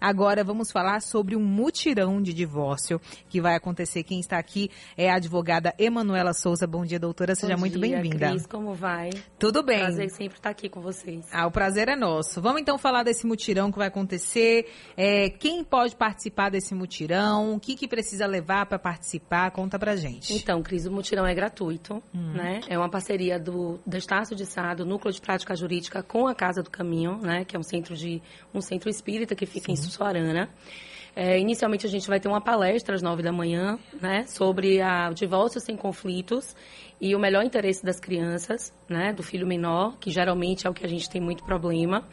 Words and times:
Agora 0.00 0.42
vamos 0.42 0.72
falar 0.72 1.02
sobre 1.02 1.36
um 1.36 1.44
mutirão 1.44 2.22
de 2.22 2.32
divórcio 2.32 2.98
que 3.28 3.40
vai 3.40 3.54
acontecer. 3.54 4.02
Quem 4.02 4.18
está 4.18 4.38
aqui 4.38 4.70
é 4.96 5.10
a 5.10 5.16
advogada 5.16 5.74
Emanuela 5.78 6.32
Souza. 6.32 6.66
Bom 6.66 6.86
dia, 6.86 6.98
doutora. 6.98 7.34
Seja 7.34 7.54
Bom 7.54 7.60
muito 7.60 7.78
bem-vinda. 7.78 8.30
Cris, 8.30 8.46
como 8.46 8.72
vai? 8.72 9.10
Tudo 9.38 9.62
bem. 9.62 9.80
Prazer 9.80 10.10
sempre 10.10 10.38
estar 10.38 10.50
aqui 10.50 10.70
com 10.70 10.80
vocês. 10.80 11.26
Ah, 11.30 11.46
o 11.46 11.50
prazer 11.50 11.88
é 11.88 11.96
nosso. 11.96 12.40
Vamos 12.40 12.62
então 12.62 12.78
falar 12.78 13.02
desse 13.02 13.26
mutirão 13.26 13.70
que 13.70 13.76
vai 13.76 13.88
acontecer. 13.88 14.66
É, 14.96 15.28
quem 15.28 15.62
pode 15.62 15.94
participar 15.94 16.50
desse 16.50 16.74
mutirão? 16.74 17.54
O 17.54 17.60
que, 17.60 17.76
que 17.76 17.86
precisa 17.86 18.26
levar 18.26 18.64
para 18.64 18.78
participar? 18.78 19.50
Conta 19.50 19.78
pra 19.78 19.96
gente. 19.96 20.32
Então, 20.32 20.62
Cris, 20.62 20.86
o 20.86 20.90
mutirão 20.90 21.26
é 21.26 21.34
gratuito, 21.34 22.02
hum. 22.14 22.32
né? 22.32 22.60
É 22.68 22.78
uma 22.78 22.88
parceria 22.88 23.38
do, 23.38 23.78
do 23.86 23.96
Estácio 23.96 24.34
de 24.34 24.46
Sá, 24.46 24.72
do 24.72 24.86
Núcleo 24.86 25.12
de 25.12 25.20
Prática 25.20 25.54
Jurídica, 25.54 26.02
com 26.02 26.26
a 26.26 26.34
Casa 26.34 26.62
do 26.62 26.70
Caminho, 26.70 27.18
né? 27.18 27.44
Que 27.44 27.54
é 27.54 27.58
um 27.58 27.62
centro 27.62 27.94
de 27.94 28.22
um 28.54 28.62
centro 28.62 28.88
espírita 28.88 29.34
que 29.34 29.44
fica 29.44 29.66
Sim. 29.66 29.72
em 29.72 29.76
Sussuarana. 29.90 30.48
É, 31.14 31.38
inicialmente 31.38 31.84
a 31.84 31.88
gente 31.88 32.08
vai 32.08 32.20
ter 32.20 32.28
uma 32.28 32.40
palestra 32.40 32.94
às 32.94 33.02
nove 33.02 33.22
da 33.22 33.32
manhã, 33.32 33.78
né, 34.00 34.24
sobre 34.28 34.80
a, 34.80 35.10
o 35.10 35.14
divórcio 35.14 35.60
sem 35.60 35.76
conflitos 35.76 36.54
e 37.00 37.14
o 37.16 37.18
melhor 37.18 37.44
interesse 37.44 37.84
das 37.84 37.98
crianças, 37.98 38.72
né, 38.88 39.12
do 39.12 39.22
filho 39.22 39.46
menor, 39.46 39.96
que 39.98 40.10
geralmente 40.10 40.66
é 40.66 40.70
o 40.70 40.72
que 40.72 40.86
a 40.86 40.88
gente 40.88 41.10
tem 41.10 41.20
muito 41.20 41.44
problema. 41.44 42.06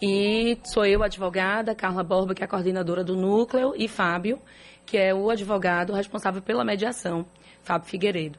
E 0.00 0.58
sou 0.64 0.86
eu, 0.86 1.02
advogada, 1.02 1.74
Carla 1.74 2.02
Borba, 2.02 2.34
que 2.34 2.42
é 2.42 2.46
a 2.46 2.48
coordenadora 2.48 3.04
do 3.04 3.14
núcleo, 3.14 3.74
e 3.76 3.86
Fábio, 3.86 4.40
que 4.86 4.96
é 4.96 5.14
o 5.14 5.30
advogado 5.30 5.92
responsável 5.92 6.40
pela 6.40 6.64
mediação, 6.64 7.26
Fábio 7.62 7.88
Figueiredo. 7.88 8.38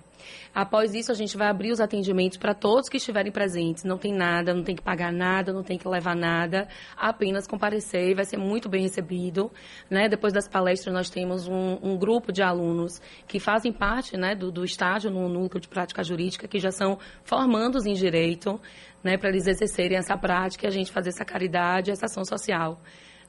Após 0.53 0.93
isso, 0.93 1.11
a 1.11 1.15
gente 1.15 1.37
vai 1.37 1.47
abrir 1.47 1.71
os 1.71 1.79
atendimentos 1.79 2.37
para 2.37 2.53
todos 2.53 2.89
que 2.89 2.97
estiverem 2.97 3.31
presentes. 3.31 3.83
Não 3.83 3.97
tem 3.97 4.13
nada, 4.13 4.53
não 4.53 4.63
tem 4.63 4.75
que 4.75 4.81
pagar 4.81 5.11
nada, 5.11 5.53
não 5.53 5.63
tem 5.63 5.77
que 5.77 5.87
levar 5.87 6.15
nada, 6.15 6.67
apenas 6.97 7.47
comparecer 7.47 8.09
e 8.09 8.13
vai 8.13 8.25
ser 8.25 8.37
muito 8.37 8.67
bem 8.67 8.83
recebido. 8.83 9.51
Né? 9.89 10.09
Depois 10.09 10.33
das 10.33 10.47
palestras, 10.47 10.93
nós 10.93 11.09
temos 11.09 11.47
um, 11.47 11.77
um 11.81 11.97
grupo 11.97 12.31
de 12.31 12.41
alunos 12.41 13.01
que 13.27 13.39
fazem 13.39 13.71
parte 13.71 14.17
né, 14.17 14.35
do, 14.35 14.51
do 14.51 14.65
estágio 14.65 15.09
no 15.09 15.29
núcleo 15.29 15.61
de 15.61 15.67
prática 15.67 16.03
jurídica, 16.03 16.47
que 16.47 16.59
já 16.59 16.71
são 16.71 16.99
formandos 17.23 17.85
em 17.85 17.93
direito, 17.93 18.59
né, 19.03 19.17
para 19.17 19.29
eles 19.29 19.47
exercerem 19.47 19.97
essa 19.97 20.17
prática 20.17 20.65
e 20.65 20.67
a 20.67 20.71
gente 20.71 20.91
fazer 20.91 21.09
essa 21.09 21.25
caridade, 21.25 21.91
essa 21.91 22.05
ação 22.05 22.25
social. 22.25 22.79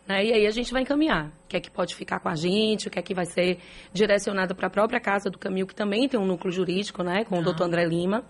Né? 0.07 0.25
E 0.27 0.33
aí 0.33 0.47
a 0.47 0.51
gente 0.51 0.73
vai 0.73 0.83
encaminhar 0.83 1.29
o 1.29 1.49
que 1.49 1.57
é 1.57 1.61
que 1.61 1.71
pode 1.71 1.95
ficar 1.95 2.19
com 2.21 2.29
a 2.29 2.35
gente, 2.35 2.89
o 2.89 2.91
que 2.91 2.99
é 2.99 3.03
que 3.03 3.15
vai 3.15 3.25
ser 3.25 3.59
direcionado 3.93 4.55
para 4.55 4.67
a 4.67 4.71
própria 4.71 5.01
Casa 5.01 5.31
do 5.31 5.39
Caminho, 5.39 5.67
que 5.67 5.75
também 5.75 6.09
tem 6.09 6.19
um 6.19 6.27
núcleo 6.27 6.53
jurídico, 6.53 7.03
né, 7.03 7.25
com 7.25 7.39
o 7.39 7.43
doutor 7.43 7.65
André 7.65 7.85
Lima. 7.85 8.25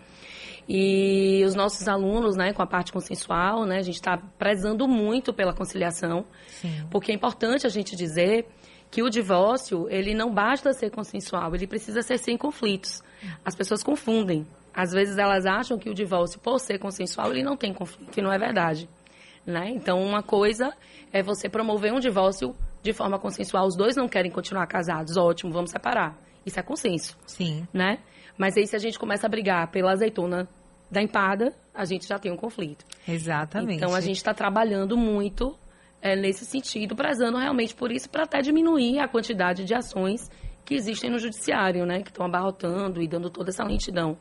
E 0.68 1.42
os 1.44 1.54
nossos 1.54 1.88
alunos, 1.88 2.36
né, 2.36 2.52
com 2.52 2.62
a 2.62 2.66
parte 2.66 2.92
consensual, 2.92 3.64
né, 3.64 3.78
a 3.78 3.82
gente 3.82 3.96
está 3.96 4.16
prezando 4.16 4.86
muito 4.86 5.32
pela 5.32 5.52
conciliação, 5.52 6.24
Sim. 6.46 6.86
porque 6.90 7.10
é 7.10 7.14
importante 7.14 7.66
a 7.66 7.70
gente 7.70 7.96
dizer 7.96 8.46
que 8.90 9.02
o 9.02 9.08
divórcio, 9.08 9.88
ele 9.88 10.14
não 10.14 10.32
basta 10.32 10.72
ser 10.74 10.90
consensual, 10.90 11.54
ele 11.54 11.66
precisa 11.66 12.02
ser 12.02 12.18
sem 12.18 12.36
conflitos. 12.36 13.02
As 13.44 13.56
pessoas 13.56 13.82
confundem. 13.82 14.46
Às 14.74 14.92
vezes 14.92 15.16
elas 15.18 15.46
acham 15.46 15.78
que 15.78 15.88
o 15.88 15.94
divórcio, 15.94 16.38
por 16.38 16.58
ser 16.58 16.78
consensual, 16.78 17.30
ele 17.30 17.42
não 17.42 17.56
tem 17.56 17.72
conflito, 17.72 18.18
e 18.18 18.22
não 18.22 18.32
é 18.32 18.38
verdade. 18.38 18.88
Né? 19.44 19.70
Então, 19.70 20.00
uma 20.00 20.22
coisa 20.22 20.72
é 21.12 21.22
você 21.22 21.48
promover 21.48 21.92
um 21.92 21.98
divórcio 21.98 22.54
de 22.82 22.92
forma 22.92 23.18
consensual. 23.18 23.66
Os 23.66 23.76
dois 23.76 23.96
não 23.96 24.08
querem 24.08 24.30
continuar 24.30 24.66
casados, 24.66 25.16
ótimo, 25.16 25.52
vamos 25.52 25.70
separar. 25.70 26.16
Isso 26.46 26.58
é 26.58 26.62
consenso. 26.62 27.16
Sim. 27.26 27.66
Né? 27.72 27.98
Mas 28.38 28.56
aí, 28.56 28.66
se 28.66 28.76
a 28.76 28.78
gente 28.78 28.98
começa 28.98 29.26
a 29.26 29.30
brigar 29.30 29.70
pela 29.70 29.92
azeitona 29.92 30.48
da 30.90 31.02
empada, 31.02 31.52
a 31.74 31.84
gente 31.84 32.06
já 32.06 32.18
tem 32.18 32.30
um 32.30 32.36
conflito. 32.36 32.84
Exatamente. 33.06 33.76
Então, 33.76 33.94
a 33.94 34.00
gente 34.00 34.16
está 34.16 34.32
trabalhando 34.32 34.96
muito 34.96 35.56
é, 36.00 36.14
nesse 36.16 36.44
sentido, 36.44 36.94
prezando 36.94 37.38
realmente 37.38 37.74
por 37.74 37.90
isso, 37.90 38.10
para 38.10 38.24
até 38.24 38.40
diminuir 38.40 38.98
a 38.98 39.08
quantidade 39.08 39.64
de 39.64 39.74
ações 39.74 40.30
que 40.64 40.74
existem 40.74 41.10
no 41.10 41.18
judiciário, 41.18 41.84
né? 41.84 42.02
Que 42.02 42.10
estão 42.10 42.26
abarrotando 42.26 43.02
e 43.02 43.08
dando 43.08 43.30
toda 43.30 43.50
essa 43.50 43.64
lentidão 43.64 44.16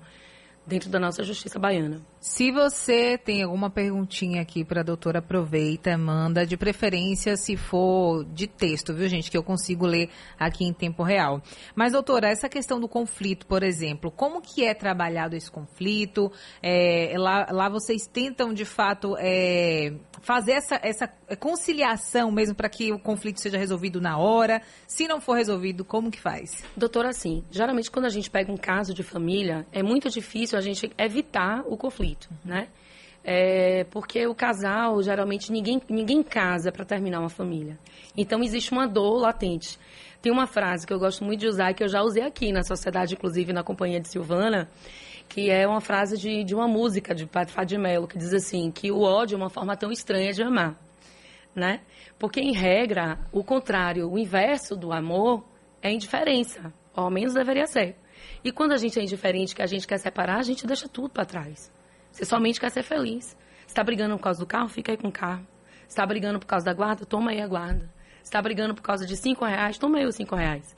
dentro 0.71 0.89
da 0.89 0.97
nossa 0.97 1.21
justiça 1.21 1.59
baiana. 1.59 2.01
Se 2.17 2.49
você 2.49 3.17
tem 3.17 3.43
alguma 3.43 3.69
perguntinha 3.69 4.41
aqui 4.41 4.63
para 4.63 4.79
a 4.79 4.83
doutora, 4.83 5.19
aproveita, 5.19 5.97
manda, 5.97 6.45
de 6.45 6.55
preferência 6.55 7.35
se 7.35 7.57
for 7.57 8.23
de 8.23 8.47
texto, 8.47 8.93
viu, 8.93 9.09
gente, 9.09 9.29
que 9.29 9.37
eu 9.37 9.43
consigo 9.43 9.85
ler 9.85 10.09
aqui 10.39 10.63
em 10.63 10.71
tempo 10.71 11.03
real. 11.03 11.41
Mas, 11.75 11.91
doutora, 11.91 12.29
essa 12.29 12.47
questão 12.47 12.79
do 12.79 12.87
conflito, 12.87 13.45
por 13.45 13.63
exemplo, 13.63 14.09
como 14.09 14.41
que 14.41 14.63
é 14.63 14.73
trabalhado 14.73 15.35
esse 15.35 15.51
conflito? 15.51 16.31
É, 16.63 17.13
lá, 17.17 17.47
lá 17.51 17.67
vocês 17.67 18.07
tentam, 18.07 18.53
de 18.53 18.63
fato, 18.63 19.17
é, 19.19 19.91
fazer 20.21 20.53
essa, 20.53 20.79
essa 20.81 21.07
conciliação 21.39 22.31
mesmo 22.31 22.55
para 22.55 22.69
que 22.69 22.91
o 22.91 22.99
conflito 22.99 23.39
seja 23.39 23.57
resolvido 23.57 24.01
na 24.01 24.17
hora? 24.17 24.61
Se 24.87 25.07
não 25.07 25.21
for 25.21 25.33
resolvido, 25.33 25.85
como 25.85 26.11
que 26.11 26.19
faz? 26.19 26.63
Doutora, 26.75 27.09
assim, 27.09 27.43
geralmente 27.51 27.91
quando 27.91 28.05
a 28.05 28.09
gente 28.09 28.29
pega 28.29 28.51
um 28.51 28.57
caso 28.57 28.93
de 28.93 29.03
família, 29.03 29.65
é 29.71 29.83
muito 29.83 30.09
difícil 30.09 30.57
a 30.57 30.61
gente 30.61 30.91
evitar 30.97 31.63
o 31.67 31.77
conflito 31.77 31.91
conflito, 31.91 32.29
né? 32.43 32.67
É, 33.23 33.83
porque 33.91 34.25
o 34.25 34.33
casal, 34.33 35.01
geralmente, 35.03 35.51
ninguém, 35.51 35.79
ninguém 35.87 36.23
casa 36.23 36.71
para 36.71 36.83
terminar 36.83 37.19
uma 37.19 37.29
família. 37.29 37.77
Então, 38.17 38.41
existe 38.41 38.71
uma 38.71 38.87
dor 38.87 39.19
latente. 39.19 39.77
Tem 40.21 40.31
uma 40.31 40.45
frase 40.45 40.85
que 40.85 40.93
eu 40.93 40.99
gosto 40.99 41.23
muito 41.23 41.39
de 41.39 41.47
usar, 41.47 41.73
que 41.73 41.83
eu 41.83 41.87
já 41.87 42.03
usei 42.03 42.23
aqui 42.23 42.51
na 42.51 42.61
sociedade, 42.61 43.15
inclusive 43.15 43.51
na 43.51 43.63
companhia 43.63 43.99
de 43.99 44.07
Silvana, 44.07 44.69
que 45.27 45.49
é 45.49 45.67
uma 45.67 45.81
frase 45.81 46.15
de, 46.15 46.43
de 46.43 46.53
uma 46.53 46.67
música 46.67 47.15
de 47.15 47.25
Padre 47.25 47.77
Mello, 47.79 48.07
que 48.07 48.17
diz 48.17 48.31
assim, 48.31 48.69
que 48.69 48.91
o 48.91 49.01
ódio 49.01 49.35
é 49.35 49.37
uma 49.37 49.49
forma 49.49 49.75
tão 49.75 49.91
estranha 49.91 50.31
de 50.31 50.43
amar, 50.43 50.75
né? 51.55 51.81
Porque, 52.19 52.39
em 52.39 52.53
regra, 52.53 53.17
o 53.31 53.43
contrário, 53.43 54.07
o 54.11 54.19
inverso 54.19 54.75
do 54.75 54.93
amor 54.93 55.43
é 55.81 55.91
indiferença, 55.91 56.71
ou 56.95 57.05
ao 57.05 57.09
menos 57.09 57.33
deveria 57.33 57.65
ser. 57.65 57.95
E 58.43 58.51
quando 58.51 58.73
a 58.73 58.77
gente 58.77 58.99
é 58.99 59.01
indiferente, 59.01 59.55
que 59.55 59.61
a 59.63 59.65
gente 59.65 59.87
quer 59.87 59.97
separar, 59.97 60.37
a 60.37 60.43
gente 60.43 60.67
deixa 60.67 60.87
tudo 60.87 61.09
para 61.09 61.25
trás. 61.25 61.71
Você 62.11 62.25
somente 62.25 62.59
quer 62.59 62.69
ser 62.69 62.83
feliz. 62.83 63.35
está 63.65 63.83
brigando 63.83 64.15
por 64.17 64.23
causa 64.23 64.39
do 64.39 64.45
carro? 64.45 64.67
Fica 64.67 64.91
aí 64.91 64.97
com 64.97 65.07
o 65.07 65.11
carro. 65.11 65.47
está 65.87 66.05
brigando 66.05 66.39
por 66.39 66.45
causa 66.45 66.65
da 66.65 66.73
guarda? 66.73 67.05
Toma 67.05 67.31
aí 67.31 67.41
a 67.41 67.47
guarda. 67.47 67.89
Está 68.23 68.41
brigando 68.41 68.73
por 68.73 68.81
causa 68.81 69.05
de 69.05 69.15
cinco 69.15 69.45
reais? 69.45 69.77
Toma 69.77 69.97
aí 69.97 70.05
os 70.05 70.15
cinco 70.15 70.35
reais. 70.35 70.75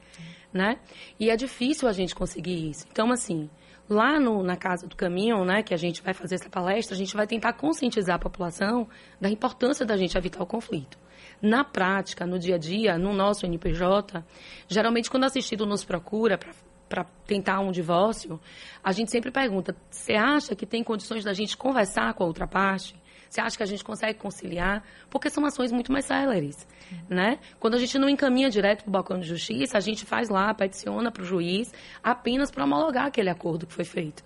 Né? 0.54 0.78
E 1.20 1.30
é 1.32 1.36
difícil 1.36 1.88
a 1.88 1.94
gente 1.94 2.14
conseguir 2.14 2.70
isso. 2.70 2.86
Então, 2.92 3.12
assim, 3.12 3.50
lá 3.90 4.20
no, 4.20 4.44
na 4.44 4.56
Casa 4.56 4.88
do 4.88 4.96
Caminho, 4.96 5.44
né, 5.44 5.64
que 5.64 5.74
a 5.74 5.78
gente 5.78 6.02
vai 6.02 6.14
fazer 6.14 6.36
essa 6.36 6.50
palestra, 6.50 6.96
a 6.96 6.98
gente 6.98 7.16
vai 7.16 7.28
tentar 7.28 7.54
conscientizar 7.54 8.16
a 8.16 8.20
população 8.20 8.88
da 9.20 9.30
importância 9.30 9.86
da 9.86 9.98
gente 9.98 10.18
evitar 10.18 10.42
o 10.44 10.46
conflito. 10.46 10.98
Na 11.42 11.64
prática, 11.64 12.26
no 12.26 12.40
dia 12.40 12.56
a 12.56 12.58
dia, 12.58 12.98
no 12.98 13.14
nosso 13.14 13.46
NPJ, 13.46 14.24
geralmente 14.68 15.10
quando 15.10 15.26
assistido 15.26 15.66
nos 15.66 15.84
procura 15.84 16.40
para 16.88 17.06
tentar 17.26 17.60
um 17.60 17.72
divórcio, 17.72 18.40
a 18.84 18.92
gente 18.92 19.12
sempre 19.12 19.32
pergunta: 19.32 19.76
você 19.90 20.14
acha 20.14 20.56
que 20.56 20.66
tem 20.66 20.84
condições 20.84 21.24
da 21.24 21.34
gente 21.34 21.58
conversar 21.58 22.14
com 22.14 22.24
a 22.24 22.28
outra 22.28 22.48
parte? 22.48 22.96
Você 23.34 23.42
acha 23.42 23.58
que 23.58 23.64
a 23.64 23.66
gente 23.66 23.84
consegue 23.84 24.20
conciliar? 24.20 24.84
Porque 25.10 25.28
são 25.28 25.44
ações 25.44 25.72
muito 25.72 25.92
mais 25.92 26.06
céleres, 26.06 26.68
né? 27.10 27.40
Quando 27.60 27.74
a 27.74 27.80
gente 27.80 27.98
não 27.98 28.08
encaminha 28.08 28.48
direto 28.48 28.84
para 28.84 28.90
o 28.90 28.92
balcão 28.92 29.20
de 29.20 29.28
justiça, 29.28 29.76
a 29.76 29.82
gente 29.82 30.06
faz 30.06 30.30
lá, 30.30 30.54
peticiona 30.54 31.12
para 31.12 31.24
o 31.24 31.26
juiz, 31.26 31.74
apenas 32.04 32.52
para 32.52 32.64
homologar 32.64 33.08
aquele 33.08 33.32
acordo 33.32 33.66
que 33.66 33.74
foi 33.74 33.86
feito. 33.86 34.24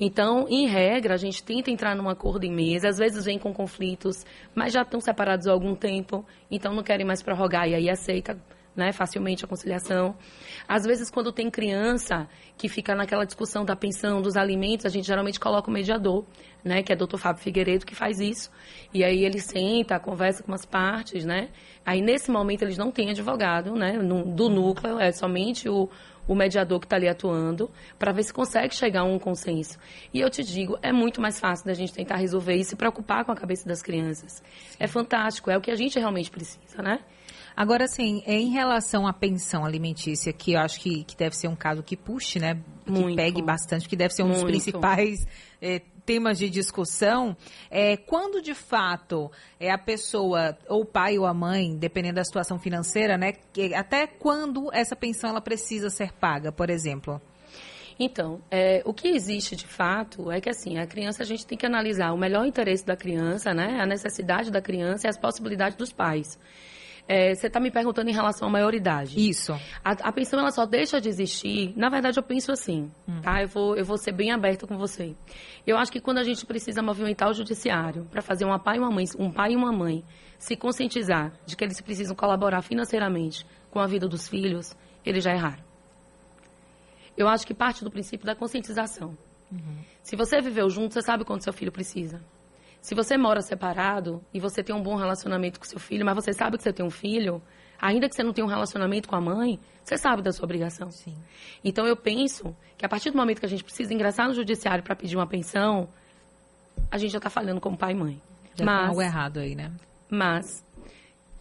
Então, 0.00 0.46
em 0.48 0.66
regra, 0.66 1.12
a 1.12 1.16
gente 1.18 1.44
tenta 1.44 1.70
entrar 1.70 1.94
num 1.94 2.08
acordo 2.08 2.44
em 2.44 2.50
mesa, 2.50 2.88
às 2.88 2.96
vezes 2.96 3.26
vem 3.26 3.38
com 3.38 3.52
conflitos, 3.52 4.24
mas 4.54 4.72
já 4.72 4.80
estão 4.80 5.02
separados 5.02 5.46
há 5.46 5.52
algum 5.52 5.74
tempo, 5.74 6.24
então 6.50 6.72
não 6.72 6.82
querem 6.82 7.04
mais 7.04 7.22
prorrogar, 7.22 7.68
e 7.68 7.74
aí 7.74 7.90
aceita 7.90 8.38
né, 8.76 8.92
facilmente 8.92 9.44
a 9.44 9.48
conciliação. 9.48 10.14
Às 10.68 10.84
vezes, 10.84 11.10
quando 11.10 11.32
tem 11.32 11.50
criança 11.50 12.28
que 12.56 12.68
fica 12.68 12.94
naquela 12.94 13.24
discussão 13.24 13.64
da 13.64 13.74
pensão, 13.74 14.20
dos 14.20 14.36
alimentos, 14.36 14.84
a 14.84 14.88
gente 14.88 15.06
geralmente 15.06 15.40
coloca 15.40 15.70
o 15.70 15.72
mediador, 15.72 16.24
né, 16.62 16.82
que 16.82 16.92
é 16.92 16.94
o 16.94 16.98
doutor 16.98 17.18
Fábio 17.18 17.42
Figueiredo, 17.42 17.86
que 17.86 17.94
faz 17.94 18.20
isso. 18.20 18.50
E 18.92 19.02
aí 19.02 19.24
ele 19.24 19.40
senta, 19.40 19.98
conversa 19.98 20.42
com 20.42 20.52
as 20.52 20.64
partes, 20.64 21.24
né? 21.24 21.48
Aí, 21.84 22.02
nesse 22.02 22.30
momento, 22.30 22.62
eles 22.62 22.76
não 22.76 22.90
têm 22.90 23.10
advogado, 23.10 23.74
né, 23.74 23.98
do 23.98 24.48
núcleo, 24.48 24.98
é 24.98 25.12
somente 25.12 25.68
o, 25.68 25.88
o 26.26 26.34
mediador 26.34 26.80
que 26.80 26.86
está 26.86 26.96
ali 26.96 27.08
atuando, 27.08 27.70
para 27.98 28.12
ver 28.12 28.24
se 28.24 28.32
consegue 28.32 28.74
chegar 28.74 29.02
a 29.02 29.04
um 29.04 29.18
consenso. 29.18 29.78
E 30.12 30.20
eu 30.20 30.28
te 30.28 30.42
digo, 30.42 30.78
é 30.82 30.92
muito 30.92 31.20
mais 31.20 31.38
fácil 31.38 31.66
da 31.66 31.74
gente 31.74 31.92
tentar 31.92 32.16
resolver 32.16 32.54
isso 32.54 32.62
e 32.62 32.70
se 32.70 32.76
preocupar 32.76 33.24
com 33.24 33.32
a 33.32 33.36
cabeça 33.36 33.66
das 33.68 33.82
crianças. 33.82 34.42
É 34.78 34.86
fantástico, 34.86 35.50
é 35.50 35.56
o 35.56 35.60
que 35.60 35.70
a 35.70 35.76
gente 35.76 35.98
realmente 35.98 36.30
precisa, 36.30 36.82
né? 36.82 37.00
Agora, 37.56 37.84
assim, 37.84 38.22
em 38.26 38.50
relação 38.50 39.06
à 39.06 39.14
pensão 39.14 39.64
alimentícia, 39.64 40.30
que 40.30 40.52
eu 40.52 40.60
acho 40.60 40.78
que, 40.78 41.04
que 41.04 41.16
deve 41.16 41.34
ser 41.34 41.48
um 41.48 41.56
caso 41.56 41.82
que 41.82 41.96
puxe, 41.96 42.38
né? 42.38 42.60
Que 42.84 42.92
Muito. 42.92 43.16
pegue 43.16 43.40
bastante, 43.40 43.88
que 43.88 43.96
deve 43.96 44.12
ser 44.12 44.24
um 44.24 44.26
Muito. 44.26 44.42
dos 44.42 44.50
principais 44.50 45.26
é, 45.62 45.80
temas 46.04 46.36
de 46.38 46.50
discussão. 46.50 47.34
É, 47.70 47.96
quando, 47.96 48.42
de 48.42 48.52
fato, 48.52 49.30
é 49.58 49.70
a 49.70 49.78
pessoa, 49.78 50.54
ou 50.68 50.82
o 50.82 50.84
pai 50.84 51.18
ou 51.18 51.24
a 51.24 51.32
mãe, 51.32 51.74
dependendo 51.74 52.16
da 52.16 52.24
situação 52.24 52.58
financeira, 52.58 53.16
né? 53.16 53.32
Que, 53.54 53.74
até 53.74 54.06
quando 54.06 54.70
essa 54.70 54.94
pensão 54.94 55.30
ela 55.30 55.40
precisa 55.40 55.88
ser 55.88 56.12
paga, 56.12 56.52
por 56.52 56.68
exemplo? 56.68 57.18
Então, 57.98 58.42
é, 58.50 58.82
o 58.84 58.92
que 58.92 59.08
existe 59.08 59.56
de 59.56 59.66
fato 59.66 60.30
é 60.30 60.42
que 60.42 60.50
assim, 60.50 60.76
a 60.76 60.86
criança 60.86 61.22
a 61.22 61.26
gente 61.26 61.46
tem 61.46 61.56
que 61.56 61.64
analisar 61.64 62.12
o 62.12 62.18
melhor 62.18 62.46
interesse 62.46 62.84
da 62.84 62.94
criança, 62.94 63.54
né? 63.54 63.78
A 63.80 63.86
necessidade 63.86 64.50
da 64.50 64.60
criança 64.60 65.06
e 65.06 65.08
as 65.08 65.16
possibilidades 65.16 65.78
dos 65.78 65.90
pais. 65.90 66.38
É, 67.08 67.34
você 67.34 67.46
está 67.46 67.60
me 67.60 67.70
perguntando 67.70 68.10
em 68.10 68.12
relação 68.12 68.48
à 68.48 68.50
maioridade. 68.50 69.16
Isso. 69.16 69.52
A, 69.84 69.92
a, 69.92 70.12
pensão 70.12 70.40
ela 70.40 70.50
só 70.50 70.66
deixa 70.66 71.00
de 71.00 71.08
existir. 71.08 71.72
Na 71.76 71.88
verdade, 71.88 72.18
eu 72.18 72.22
penso 72.22 72.50
assim, 72.50 72.90
hum. 73.08 73.20
tá? 73.22 73.42
Eu 73.42 73.48
vou, 73.48 73.76
eu 73.76 73.84
vou 73.84 73.96
ser 73.96 74.12
bem 74.12 74.32
aberta 74.32 74.66
com 74.66 74.76
você. 74.76 75.14
Eu 75.64 75.76
acho 75.76 75.92
que 75.92 76.00
quando 76.00 76.18
a 76.18 76.24
gente 76.24 76.44
precisa 76.44 76.82
movimentar 76.82 77.30
o 77.30 77.32
judiciário 77.32 78.06
para 78.10 78.20
fazer 78.20 78.44
uma 78.44 78.58
pai 78.58 78.76
e 78.76 78.80
uma 78.80 78.90
mãe, 78.90 79.04
um 79.18 79.30
pai 79.30 79.52
e 79.52 79.56
uma 79.56 79.72
mãe 79.72 80.04
se 80.38 80.56
conscientizar 80.56 81.32
de 81.46 81.56
que 81.56 81.64
eles 81.64 81.80
precisam 81.80 82.14
colaborar 82.16 82.60
financeiramente 82.62 83.46
com 83.70 83.78
a 83.78 83.86
vida 83.86 84.08
dos 84.08 84.28
filhos, 84.28 84.76
eles 85.04 85.22
já 85.22 85.32
erraram. 85.32 85.64
Eu 87.16 87.28
acho 87.28 87.46
que 87.46 87.54
parte 87.54 87.84
do 87.84 87.90
princípio 87.90 88.26
da 88.26 88.34
conscientização. 88.34 89.16
Uhum. 89.50 89.78
Se 90.02 90.16
você 90.16 90.40
viveu 90.40 90.68
junto, 90.68 90.92
você 90.92 91.02
sabe 91.02 91.24
quanto 91.24 91.44
seu 91.44 91.52
filho 91.52 91.72
precisa. 91.72 92.20
Se 92.80 92.94
você 92.94 93.16
mora 93.16 93.42
separado 93.42 94.22
e 94.32 94.38
você 94.38 94.62
tem 94.62 94.74
um 94.74 94.82
bom 94.82 94.96
relacionamento 94.96 95.58
com 95.58 95.66
seu 95.66 95.78
filho, 95.78 96.04
mas 96.04 96.14
você 96.14 96.32
sabe 96.32 96.56
que 96.56 96.62
você 96.62 96.72
tem 96.72 96.84
um 96.84 96.90
filho, 96.90 97.42
ainda 97.80 98.08
que 98.08 98.14
você 98.14 98.22
não 98.22 98.32
tenha 98.32 98.44
um 98.44 98.50
relacionamento 98.50 99.08
com 99.08 99.16
a 99.16 99.20
mãe, 99.20 99.58
você 99.82 99.96
sabe 99.96 100.22
da 100.22 100.32
sua 100.32 100.44
obrigação. 100.44 100.90
Sim. 100.90 101.16
Então 101.64 101.86
eu 101.86 101.96
penso 101.96 102.56
que 102.76 102.84
a 102.84 102.88
partir 102.88 103.10
do 103.10 103.16
momento 103.16 103.40
que 103.40 103.46
a 103.46 103.48
gente 103.48 103.64
precisa 103.64 103.92
ingressar 103.92 104.28
no 104.28 104.34
judiciário 104.34 104.84
para 104.84 104.94
pedir 104.94 105.16
uma 105.16 105.26
pensão, 105.26 105.88
a 106.90 106.98
gente 106.98 107.10
já 107.12 107.18
está 107.18 107.30
falhando 107.30 107.60
como 107.60 107.76
pai 107.76 107.92
e 107.92 107.94
mãe. 107.94 108.22
Já 108.54 108.64
mas, 108.64 108.80
tem 108.80 108.88
algo 108.88 109.02
errado 109.02 109.38
aí, 109.38 109.54
né? 109.54 109.72
Mas, 110.08 110.64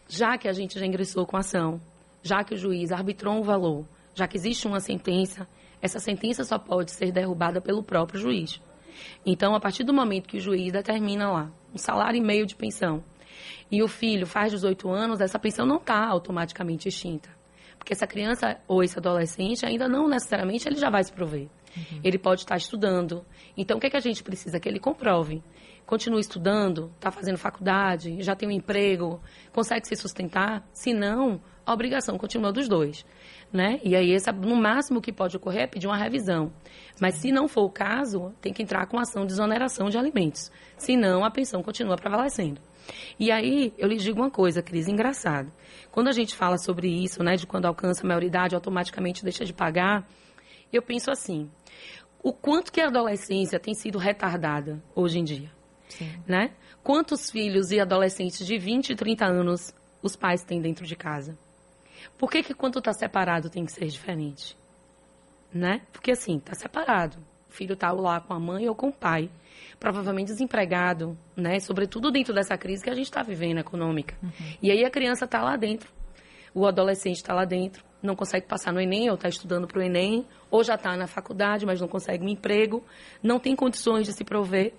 já 0.07 0.37
que 0.37 0.47
a 0.47 0.53
gente 0.53 0.79
já 0.79 0.85
ingressou 0.85 1.25
com 1.25 1.37
a 1.37 1.39
ação, 1.39 1.79
já 2.23 2.43
que 2.43 2.53
o 2.53 2.57
juiz 2.57 2.91
arbitrou 2.91 3.35
um 3.35 3.43
valor, 3.43 3.85
já 4.13 4.27
que 4.27 4.37
existe 4.37 4.67
uma 4.67 4.79
sentença, 4.79 5.47
essa 5.81 5.99
sentença 5.99 6.43
só 6.43 6.57
pode 6.57 6.91
ser 6.91 7.11
derrubada 7.11 7.61
pelo 7.61 7.83
próprio 7.83 8.19
juiz. 8.19 8.59
Então, 9.25 9.55
a 9.55 9.59
partir 9.59 9.83
do 9.83 9.93
momento 9.93 10.27
que 10.27 10.37
o 10.37 10.41
juiz 10.41 10.71
determina 10.71 11.31
lá 11.31 11.51
um 11.73 11.77
salário 11.77 12.17
e 12.17 12.21
meio 12.21 12.45
de 12.45 12.55
pensão 12.55 13.03
e 13.71 13.81
o 13.83 13.87
filho 13.87 14.25
faz 14.25 14.51
18 14.51 14.89
anos, 14.89 15.21
essa 15.21 15.39
pensão 15.39 15.65
não 15.65 15.77
está 15.77 16.07
automaticamente 16.07 16.87
extinta. 16.87 17.29
Porque 17.77 17.93
essa 17.93 18.07
criança 18.07 18.57
ou 18.67 18.83
esse 18.83 18.97
adolescente 18.97 19.65
ainda 19.65 19.87
não 19.87 20.07
necessariamente 20.07 20.67
ele 20.67 20.77
já 20.77 20.89
vai 20.89 21.03
se 21.03 21.11
prover. 21.11 21.47
Uhum. 21.75 21.99
Ele 22.03 22.17
pode 22.17 22.41
estar 22.41 22.55
estudando. 22.55 23.25
Então, 23.57 23.77
o 23.77 23.79
que, 23.79 23.87
é 23.87 23.89
que 23.89 23.97
a 23.97 24.01
gente 24.01 24.23
precisa? 24.23 24.59
Que 24.59 24.69
ele 24.69 24.79
comprove. 24.79 25.43
Continue 25.85 26.21
estudando, 26.21 26.91
está 26.95 27.11
fazendo 27.11 27.37
faculdade, 27.37 28.21
já 28.21 28.35
tem 28.35 28.49
um 28.49 28.51
emprego, 28.51 29.21
consegue 29.51 29.87
se 29.87 29.95
sustentar. 29.95 30.67
Se 30.73 30.93
não, 30.93 31.39
a 31.65 31.73
obrigação 31.73 32.17
continua 32.17 32.51
dos 32.51 32.67
dois 32.67 33.05
né? 33.55 33.79
E 33.83 33.95
aí, 33.95 34.13
essa, 34.13 34.31
no 34.31 34.55
máximo 34.55 35.01
que 35.01 35.11
pode 35.11 35.37
ocorrer 35.37 35.63
é 35.63 35.67
pedir 35.67 35.87
uma 35.87 35.97
revisão. 35.97 36.51
Mas 36.99 37.15
se 37.15 37.31
não 37.31 37.47
for 37.47 37.63
o 37.63 37.69
caso, 37.69 38.33
tem 38.41 38.53
que 38.53 38.61
entrar 38.61 38.85
com 38.87 38.99
ação 38.99 39.25
de 39.25 39.31
exoneração 39.31 39.89
de 39.89 39.97
alimentos. 39.97 40.51
Senão, 40.77 41.23
a 41.23 41.31
pensão 41.31 41.63
continua 41.63 41.95
prevalecendo. 41.95 42.61
E 43.19 43.31
aí, 43.31 43.73
eu 43.77 43.87
lhe 43.87 43.95
digo 43.95 44.21
uma 44.21 44.29
coisa, 44.29 44.61
Cris, 44.61 44.87
engraçado. 44.87 45.51
Quando 45.91 46.09
a 46.09 46.11
gente 46.11 46.35
fala 46.35 46.57
sobre 46.57 46.87
isso, 46.87 47.23
né, 47.23 47.35
de 47.35 47.47
quando 47.47 47.65
alcança 47.65 48.03
a 48.03 48.07
maioridade, 48.07 48.53
automaticamente 48.53 49.23
deixa 49.23 49.45
de 49.45 49.53
pagar, 49.53 50.07
eu 50.71 50.81
penso 50.81 51.09
assim, 51.09 51.49
o 52.21 52.33
quanto 52.33 52.71
que 52.71 52.81
a 52.81 52.87
adolescência 52.87 53.59
tem 53.59 53.73
sido 53.73 53.97
retardada 53.97 54.83
hoje 54.93 55.19
em 55.19 55.23
dia, 55.23 55.49
Sim. 55.89 56.11
né? 56.27 56.51
Quantos 56.83 57.31
filhos 57.31 57.71
e 57.71 57.79
adolescentes 57.79 58.45
de 58.45 58.57
20 58.57 58.91
e 58.91 58.95
30 58.95 59.25
anos 59.25 59.73
os 60.01 60.15
pais 60.15 60.43
têm 60.43 60.61
dentro 60.61 60.85
de 60.85 60.95
casa? 60.95 61.37
Por 62.17 62.29
que, 62.29 62.43
que 62.43 62.53
quando 62.53 62.79
está 62.79 62.93
separado 62.93 63.49
tem 63.49 63.65
que 63.65 63.71
ser 63.71 63.87
diferente? 63.87 64.55
Né? 65.53 65.81
Porque 65.91 66.11
assim, 66.11 66.37
está 66.37 66.53
separado. 66.53 67.17
O 67.49 67.53
filho 67.53 67.73
está 67.73 67.91
lá 67.91 68.19
com 68.19 68.33
a 68.33 68.39
mãe 68.39 68.67
ou 68.67 68.75
com 68.75 68.89
o 68.89 68.93
pai. 68.93 69.29
Provavelmente 69.79 70.27
desempregado, 70.27 71.17
né? 71.35 71.59
Sobretudo 71.59 72.11
dentro 72.11 72.33
dessa 72.33 72.57
crise 72.57 72.83
que 72.83 72.89
a 72.89 72.93
gente 72.93 73.05
está 73.05 73.23
vivendo 73.23 73.59
econômica. 73.59 74.15
Uhum. 74.21 74.29
E 74.61 74.71
aí 74.71 74.83
a 74.83 74.89
criança 74.89 75.25
está 75.25 75.41
lá 75.41 75.55
dentro. 75.55 75.89
O 76.53 76.65
adolescente 76.65 77.17
está 77.17 77.33
lá 77.33 77.43
dentro, 77.43 77.83
não 78.01 78.15
consegue 78.15 78.45
passar 78.45 78.71
no 78.71 78.79
Enem, 78.79 79.09
ou 79.09 79.15
está 79.15 79.27
estudando 79.27 79.67
para 79.67 79.79
o 79.79 79.81
Enem, 79.81 80.25
ou 80.49 80.63
já 80.63 80.75
está 80.75 80.95
na 80.95 81.07
faculdade, 81.07 81.65
mas 81.65 81.81
não 81.81 81.87
consegue 81.87 82.23
um 82.23 82.29
emprego, 82.29 82.81
não 83.21 83.39
tem 83.39 83.55
condições 83.55 84.05
de 84.05 84.13
se 84.13 84.23
prover 84.23 84.73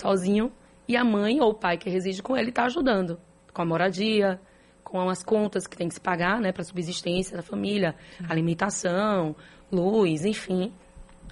sozinho, 0.00 0.52
e 0.88 0.96
a 0.96 1.04
mãe 1.04 1.40
ou 1.40 1.50
o 1.50 1.54
pai 1.54 1.76
que 1.76 1.90
reside 1.90 2.22
com 2.22 2.36
ele 2.36 2.50
está 2.50 2.64
ajudando 2.64 3.18
com 3.56 3.62
a 3.62 3.64
moradia, 3.64 4.38
com 4.84 5.08
as 5.08 5.24
contas 5.24 5.66
que 5.66 5.76
tem 5.76 5.88
que 5.88 5.94
se 5.94 6.00
pagar, 6.00 6.40
né, 6.40 6.52
para 6.52 6.62
subsistência 6.62 7.34
da 7.34 7.42
família, 7.42 7.96
alimentação, 8.28 9.34
luz, 9.72 10.26
enfim, 10.26 10.72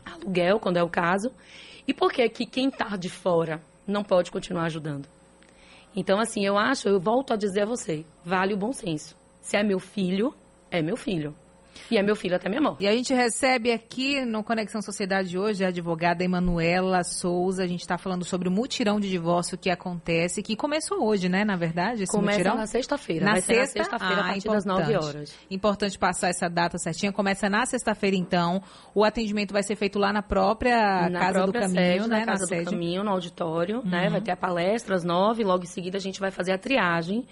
aluguel, 0.05 0.59
quando 0.59 0.79
é 0.79 0.83
o 0.83 0.89
caso. 0.89 1.31
E 1.87 1.93
por 1.93 2.11
que 2.11 2.27
que 2.31 2.47
quem 2.47 2.69
está 2.69 2.97
de 2.97 3.11
fora 3.11 3.61
não 3.87 4.03
pode 4.03 4.31
continuar 4.31 4.65
ajudando? 4.65 5.07
Então, 5.95 6.19
assim, 6.19 6.45
eu 6.45 6.57
acho, 6.57 6.89
eu 6.89 6.99
volto 6.99 7.35
a 7.35 7.37
dizer 7.37 7.63
a 7.63 7.67
você, 7.67 8.07
vale 8.25 8.55
o 8.55 8.57
bom 8.57 8.73
senso. 8.73 9.15
Se 9.43 9.59
é 9.59 9.63
meu 9.63 9.79
filho, 9.79 10.35
é 10.71 10.81
meu 10.81 10.97
filho. 10.97 11.35
E 11.91 11.97
é 11.99 12.03
meu 12.03 12.17
filho 12.17 12.37
até 12.37 12.49
minha 12.49 12.61
mão. 12.61 12.77
E 12.81 12.87
a 12.87 12.93
gente 12.93 13.13
recebe 13.13 13.71
aqui 13.73 14.25
no 14.25 14.43
Conexão 14.43 14.81
Sociedade 14.83 15.39
hoje 15.39 15.65
a 15.65 15.69
advogada 15.69 16.25
Emanuela 16.25 17.03
Souza. 17.05 17.63
A 17.63 17.67
gente 17.67 17.81
está 17.81 17.99
falando 17.99 18.25
sobre 18.25 18.49
o 18.49 18.51
mutirão 18.51 18.99
de 18.99 19.09
divórcio 19.11 19.59
que 19.59 19.71
acontece, 19.71 20.43
que 20.43 20.57
começou 20.57 21.05
hoje, 21.07 21.29
né? 21.29 21.45
Na 21.45 21.57
verdade, 21.57 22.05
esse 22.05 22.13
Começa 22.13 22.39
mutirão. 22.39 22.57
na 22.57 22.67
sexta-feira. 22.67 23.25
Na 23.25 23.33
Vai 23.33 23.41
sexta, 23.41 23.79
na 23.79 23.85
sexta-feira, 23.85 24.23
ah, 24.23 24.25
a 24.25 24.29
partir 24.29 24.49
das 24.49 24.65
9 24.65 24.97
horas. 24.97 25.35
Importante 25.51 25.99
passar 25.99 26.29
essa 26.29 26.49
data 26.49 26.79
certinha. 26.79 27.13
Começa 27.13 27.49
na 27.49 27.67
sexta-feira, 27.67 28.17
então. 28.17 28.63
O 28.95 29.05
atendimento 29.05 29.53
vai 29.53 29.63
ser 29.63 29.77
feito 29.77 29.99
lá 29.99 30.13
na 30.13 30.23
própria 30.23 31.09
na 31.11 31.19
Casa 31.21 31.33
própria 31.43 31.61
do 31.69 31.75
Caminho, 31.75 31.93
sede, 32.03 32.09
né? 32.09 32.21
Na 32.21 32.27
Casa 32.27 32.39
na 32.41 32.45
do 32.47 32.49
sede. 32.49 32.65
Caminho, 32.71 33.05
no 33.05 33.11
auditório, 33.11 33.79
Uhum. 33.79 33.89
né? 33.91 34.09
Vai 34.09 34.21
ter 34.21 34.31
a 34.31 34.37
palestra 34.37 34.95
às 34.97 35.05
9, 35.05 35.43
logo 35.45 35.65
em 35.65 35.67
seguida 35.67 35.97
a 35.99 36.01
gente 36.01 36.21
vai 36.21 36.31
fazer 36.31 36.53
a 36.53 36.59
triagem 36.59 37.25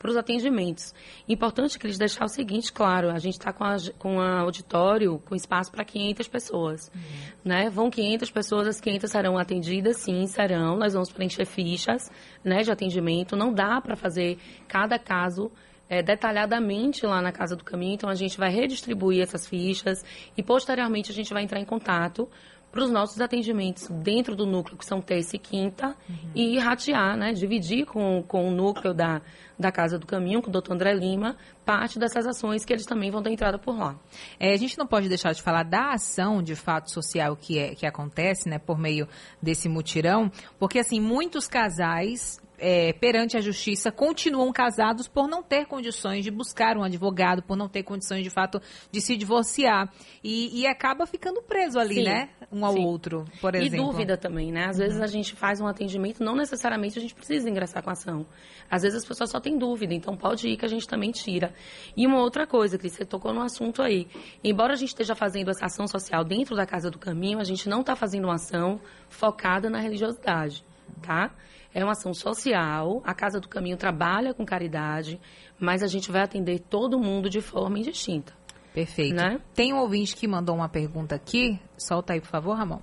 para 0.00 0.10
os 0.10 0.16
atendimentos. 0.16 0.94
Importante 1.28 1.78
que 1.78 1.86
eles 1.86 1.98
deixar 1.98 2.24
o 2.24 2.28
seguinte, 2.28 2.72
claro, 2.72 3.10
a 3.10 3.18
gente 3.18 3.34
está 3.34 3.52
com, 3.52 3.62
a, 3.62 3.76
com 3.98 4.18
a 4.18 4.40
auditório 4.40 5.18
com 5.26 5.36
espaço 5.36 5.70
para 5.70 5.84
500 5.84 6.26
pessoas, 6.26 6.90
Uhum. 6.94 7.00
né? 7.44 7.68
Vão 7.68 7.90
500 7.90 8.30
pessoas, 8.30 8.66
as 8.66 8.80
500 8.80 9.10
serão 9.10 9.36
atendidas, 9.36 9.98
sim, 9.98 10.26
serão. 10.26 10.78
Nós 10.78 10.94
vamos 10.94 11.12
preencher 11.12 11.44
fichas, 11.44 12.10
né, 12.42 12.62
de 12.62 12.72
atendimento. 12.72 13.36
Não 13.36 13.52
dá 13.52 13.78
para 13.78 13.94
fazer 13.94 14.38
cada 14.66 14.98
caso 14.98 15.52
é, 15.86 16.02
detalhadamente 16.02 17.04
lá 17.04 17.20
na 17.20 17.30
Casa 17.30 17.54
do 17.54 17.62
Caminho, 17.64 17.94
então 17.94 18.08
a 18.08 18.14
gente 18.14 18.38
vai 18.38 18.48
redistribuir 18.50 19.20
essas 19.22 19.46
fichas 19.46 20.02
e 20.34 20.42
posteriormente 20.42 21.10
a 21.10 21.14
gente 21.14 21.34
vai 21.34 21.42
entrar 21.42 21.60
em 21.60 21.64
contato 21.64 22.26
para 22.70 22.84
os 22.84 22.90
nossos 22.90 23.20
atendimentos 23.20 23.88
dentro 23.88 24.36
do 24.36 24.46
núcleo, 24.46 24.78
que 24.78 24.84
são 24.84 25.00
terça 25.00 25.36
e 25.36 25.38
quinta, 25.38 25.96
e 26.34 26.58
ratear, 26.58 27.16
né, 27.16 27.32
dividir 27.32 27.84
com, 27.84 28.22
com 28.26 28.48
o 28.48 28.50
núcleo 28.50 28.94
da, 28.94 29.20
da 29.58 29.72
Casa 29.72 29.98
do 29.98 30.06
Caminho, 30.06 30.40
com 30.40 30.48
o 30.48 30.52
doutor 30.52 30.74
André 30.74 30.94
Lima, 30.94 31.36
parte 31.64 31.98
dessas 31.98 32.26
ações 32.26 32.64
que 32.64 32.72
eles 32.72 32.86
também 32.86 33.10
vão 33.10 33.22
ter 33.22 33.30
entrada 33.30 33.58
por 33.58 33.76
lá. 33.76 33.98
É, 34.38 34.52
a 34.52 34.56
gente 34.56 34.78
não 34.78 34.86
pode 34.86 35.08
deixar 35.08 35.32
de 35.32 35.42
falar 35.42 35.64
da 35.64 35.92
ação 35.92 36.42
de 36.42 36.54
fato 36.54 36.90
social 36.92 37.36
que, 37.36 37.58
é, 37.58 37.74
que 37.74 37.86
acontece, 37.86 38.48
né, 38.48 38.58
por 38.58 38.78
meio 38.78 39.08
desse 39.42 39.68
mutirão, 39.68 40.30
porque 40.58 40.78
assim, 40.78 41.00
muitos 41.00 41.48
casais 41.48 42.40
é, 42.60 42.92
perante 42.92 43.36
a 43.36 43.40
justiça 43.40 43.90
continuam 43.90 44.52
casados 44.52 45.08
por 45.08 45.26
não 45.26 45.42
ter 45.42 45.66
condições 45.66 46.22
de 46.22 46.30
buscar 46.30 46.76
um 46.76 46.82
advogado, 46.82 47.42
por 47.42 47.56
não 47.56 47.68
ter 47.68 47.82
condições 47.82 48.22
de 48.22 48.28
fato 48.28 48.60
de 48.92 49.00
se 49.00 49.16
divorciar. 49.16 49.90
E, 50.22 50.60
e 50.60 50.66
acaba 50.66 51.06
ficando 51.06 51.40
preso 51.42 51.78
ali, 51.78 51.96
Sim, 51.96 52.04
né? 52.04 52.28
Um 52.52 52.64
ao 52.64 52.74
sim. 52.74 52.84
outro, 52.84 53.24
por 53.40 53.54
exemplo. 53.54 53.74
E 53.74 53.78
dúvida 53.78 54.16
também, 54.16 54.52
né? 54.52 54.66
Às 54.66 54.76
vezes 54.76 55.00
a 55.00 55.06
gente 55.06 55.34
faz 55.34 55.60
um 55.60 55.66
atendimento, 55.66 56.22
não 56.22 56.36
necessariamente 56.36 56.98
a 56.98 57.02
gente 57.02 57.14
precisa 57.14 57.48
ingressar 57.48 57.82
com 57.82 57.88
a 57.88 57.94
ação. 57.94 58.26
Às 58.70 58.82
vezes 58.82 58.98
as 58.98 59.04
pessoas 59.04 59.30
só 59.30 59.40
têm 59.40 59.56
dúvida, 59.56 59.94
então 59.94 60.14
pode 60.16 60.46
ir 60.46 60.56
que 60.56 60.64
a 60.64 60.68
gente 60.68 60.86
também 60.86 61.10
tira. 61.10 61.54
E 61.96 62.06
uma 62.06 62.20
outra 62.20 62.46
coisa, 62.46 62.76
Cris, 62.76 62.92
você 62.92 63.06
tocou 63.06 63.32
no 63.32 63.40
assunto 63.40 63.80
aí. 63.82 64.06
Embora 64.44 64.74
a 64.74 64.76
gente 64.76 64.90
esteja 64.90 65.14
fazendo 65.14 65.50
essa 65.50 65.64
ação 65.64 65.86
social 65.88 66.22
dentro 66.24 66.54
da 66.54 66.66
Casa 66.66 66.90
do 66.90 66.98
Caminho, 66.98 67.38
a 67.38 67.44
gente 67.44 67.68
não 67.68 67.80
está 67.80 67.96
fazendo 67.96 68.24
uma 68.24 68.34
ação 68.34 68.78
focada 69.08 69.70
na 69.70 69.80
religiosidade, 69.80 70.62
tá? 71.02 71.32
É 71.72 71.84
uma 71.84 71.92
ação 71.92 72.12
social, 72.12 73.00
a 73.04 73.14
Casa 73.14 73.38
do 73.38 73.48
Caminho 73.48 73.76
trabalha 73.76 74.34
com 74.34 74.44
caridade, 74.44 75.20
mas 75.58 75.82
a 75.82 75.86
gente 75.86 76.10
vai 76.10 76.22
atender 76.22 76.58
todo 76.58 76.98
mundo 76.98 77.30
de 77.30 77.40
forma 77.40 77.78
indistinta. 77.78 78.32
Perfeito. 78.74 79.14
Né? 79.14 79.40
Tem 79.54 79.72
um 79.72 79.78
ouvinte 79.78 80.16
que 80.16 80.26
mandou 80.26 80.56
uma 80.56 80.68
pergunta 80.68 81.14
aqui. 81.14 81.60
Solta 81.76 82.12
aí, 82.12 82.20
por 82.20 82.28
favor, 82.28 82.56
Ramon. 82.56 82.80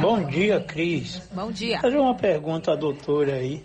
Bom 0.00 0.24
dia, 0.24 0.60
Cris. 0.60 1.18
Bom 1.32 1.50
dia. 1.50 1.80
Fazer 1.80 1.98
uma 1.98 2.14
pergunta 2.14 2.72
à 2.72 2.76
doutora 2.76 3.34
aí. 3.34 3.64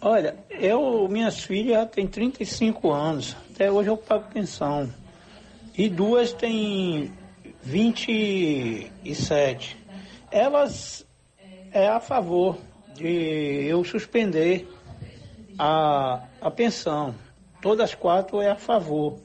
Olha, 0.00 0.36
eu, 0.50 1.08
minhas 1.08 1.40
filhas 1.40 1.76
já 1.76 1.86
têm 1.86 2.06
35 2.06 2.92
anos. 2.92 3.36
Até 3.52 3.72
hoje 3.72 3.88
eu 3.88 3.96
pago 3.96 4.26
pensão. 4.32 4.92
E 5.76 5.88
duas 5.88 6.32
têm 6.32 7.12
27. 7.62 9.76
Elas 10.30 11.06
é 11.72 11.88
a 11.88 12.00
favor 12.00 12.58
de 12.94 13.66
eu 13.66 13.84
suspender 13.84 14.68
a, 15.58 16.22
a 16.40 16.50
pensão. 16.50 17.14
Todas 17.60 17.90
as 17.90 17.94
quatro 17.94 18.40
é 18.40 18.50
a 18.50 18.56
favor. 18.56 19.18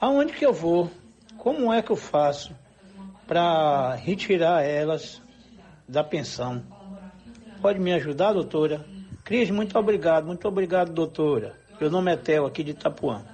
Aonde 0.00 0.32
que 0.32 0.44
eu 0.44 0.52
vou? 0.52 0.90
Como 1.38 1.72
é 1.72 1.82
que 1.82 1.90
eu 1.90 1.96
faço 1.96 2.54
para 3.26 3.94
retirar 3.94 4.62
elas 4.62 5.20
da 5.88 6.02
pensão? 6.02 6.62
Pode 7.60 7.78
me 7.78 7.92
ajudar, 7.92 8.32
doutora? 8.32 8.84
Cris, 9.24 9.50
muito 9.50 9.78
obrigado, 9.78 10.26
muito 10.26 10.46
obrigado, 10.46 10.92
doutora. 10.92 11.58
Meu 11.80 11.90
nome 11.90 12.12
é 12.12 12.16
Theo, 12.16 12.46
aqui 12.46 12.62
de 12.62 12.72
Itapuã. 12.72 13.24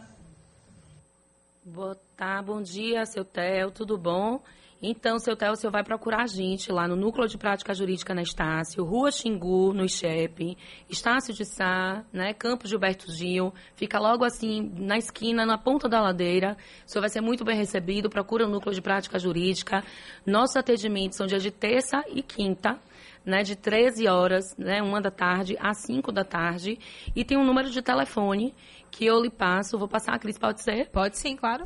Boa 1.64 1.96
tarde, 2.16 2.46
bom 2.46 2.62
dia, 2.62 3.04
seu 3.06 3.24
Theo, 3.24 3.70
tudo 3.70 3.98
bom? 3.98 4.40
Então, 4.82 5.18
seu 5.18 5.36
Theo, 5.36 5.54
você 5.54 5.68
vai 5.68 5.84
procurar 5.84 6.22
a 6.22 6.26
gente 6.26 6.72
lá 6.72 6.88
no 6.88 6.96
Núcleo 6.96 7.28
de 7.28 7.36
Prática 7.36 7.74
Jurídica 7.74 8.14
na 8.14 8.22
Estácio, 8.22 8.82
Rua 8.82 9.10
Xingu, 9.10 9.74
no 9.74 9.84
ICHEP, 9.84 10.56
Estácio 10.88 11.34
de 11.34 11.44
Sá, 11.44 12.02
né, 12.10 12.32
Campos 12.32 12.70
Gilberto 12.70 13.12
Gil, 13.12 13.52
fica 13.74 13.98
logo 13.98 14.24
assim, 14.24 14.72
na 14.78 14.96
esquina, 14.96 15.44
na 15.44 15.58
ponta 15.58 15.86
da 15.86 16.00
ladeira. 16.00 16.56
O 16.86 16.90
senhor 16.90 17.02
vai 17.02 17.10
ser 17.10 17.20
muito 17.20 17.44
bem 17.44 17.56
recebido, 17.56 18.08
procura 18.08 18.46
o 18.46 18.48
Núcleo 18.48 18.74
de 18.74 18.80
Prática 18.80 19.18
Jurídica. 19.18 19.84
Nossos 20.24 20.56
atendimentos 20.56 21.18
são 21.18 21.26
dias 21.26 21.42
de 21.42 21.50
terça 21.50 22.02
e 22.08 22.22
quinta, 22.22 22.78
né, 23.24 23.42
de 23.42 23.56
13 23.56 24.08
horas, 24.08 24.56
né, 24.56 24.82
uma 24.82 25.00
da 25.00 25.10
tarde 25.10 25.56
às 25.60 25.78
5 25.78 26.10
da 26.10 26.24
tarde, 26.24 26.78
e 27.14 27.24
tem 27.24 27.36
um 27.36 27.44
número 27.44 27.70
de 27.70 27.82
telefone 27.82 28.54
que 28.90 29.06
eu 29.06 29.22
lhe 29.22 29.30
passo. 29.30 29.78
Vou 29.78 29.88
passar, 29.88 30.14
a 30.14 30.18
Cris, 30.18 30.38
pode 30.38 30.62
ser? 30.62 30.88
Pode 30.90 31.16
sim, 31.18 31.36
claro. 31.36 31.64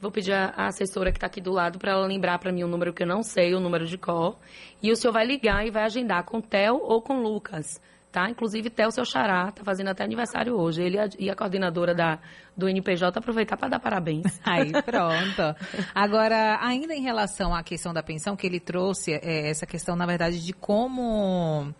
Vou 0.00 0.10
pedir 0.10 0.32
a 0.32 0.66
assessora 0.66 1.12
que 1.12 1.18
está 1.18 1.26
aqui 1.26 1.40
do 1.40 1.52
lado 1.52 1.78
para 1.78 1.92
ela 1.92 2.06
lembrar 2.06 2.38
para 2.38 2.52
mim 2.52 2.64
o 2.64 2.68
número 2.68 2.92
que 2.92 3.02
eu 3.02 3.06
não 3.06 3.22
sei, 3.22 3.54
o 3.54 3.60
número 3.60 3.86
de 3.86 3.96
cor. 3.96 4.38
E 4.82 4.90
o 4.90 4.96
senhor 4.96 5.12
vai 5.12 5.24
ligar 5.24 5.66
e 5.66 5.70
vai 5.70 5.84
agendar 5.84 6.24
com 6.24 6.40
Theo 6.40 6.80
ou 6.82 7.00
com 7.00 7.20
Lucas. 7.20 7.80
Tá? 8.14 8.30
Inclusive, 8.30 8.70
Theo, 8.70 8.92
seu 8.92 9.04
xará, 9.04 9.50
tá 9.50 9.64
fazendo 9.64 9.88
até 9.88 10.04
aniversário 10.04 10.54
hoje. 10.54 10.80
Ele 10.80 10.96
e 11.18 11.28
a 11.28 11.34
coordenadora 11.34 11.92
da, 11.92 12.20
do 12.56 12.68
NPJ 12.68 13.18
aproveitar 13.18 13.56
para 13.56 13.70
dar 13.70 13.80
parabéns. 13.80 14.38
Aí, 14.46 14.70
pronto. 14.70 15.42
Agora, 15.92 16.60
ainda 16.64 16.94
em 16.94 17.02
relação 17.02 17.52
à 17.52 17.60
questão 17.64 17.92
da 17.92 18.04
pensão, 18.04 18.36
que 18.36 18.46
ele 18.46 18.60
trouxe 18.60 19.14
é, 19.14 19.50
essa 19.50 19.66
questão, 19.66 19.96
na 19.96 20.06
verdade, 20.06 20.38
de 20.40 20.52
como 20.52 21.74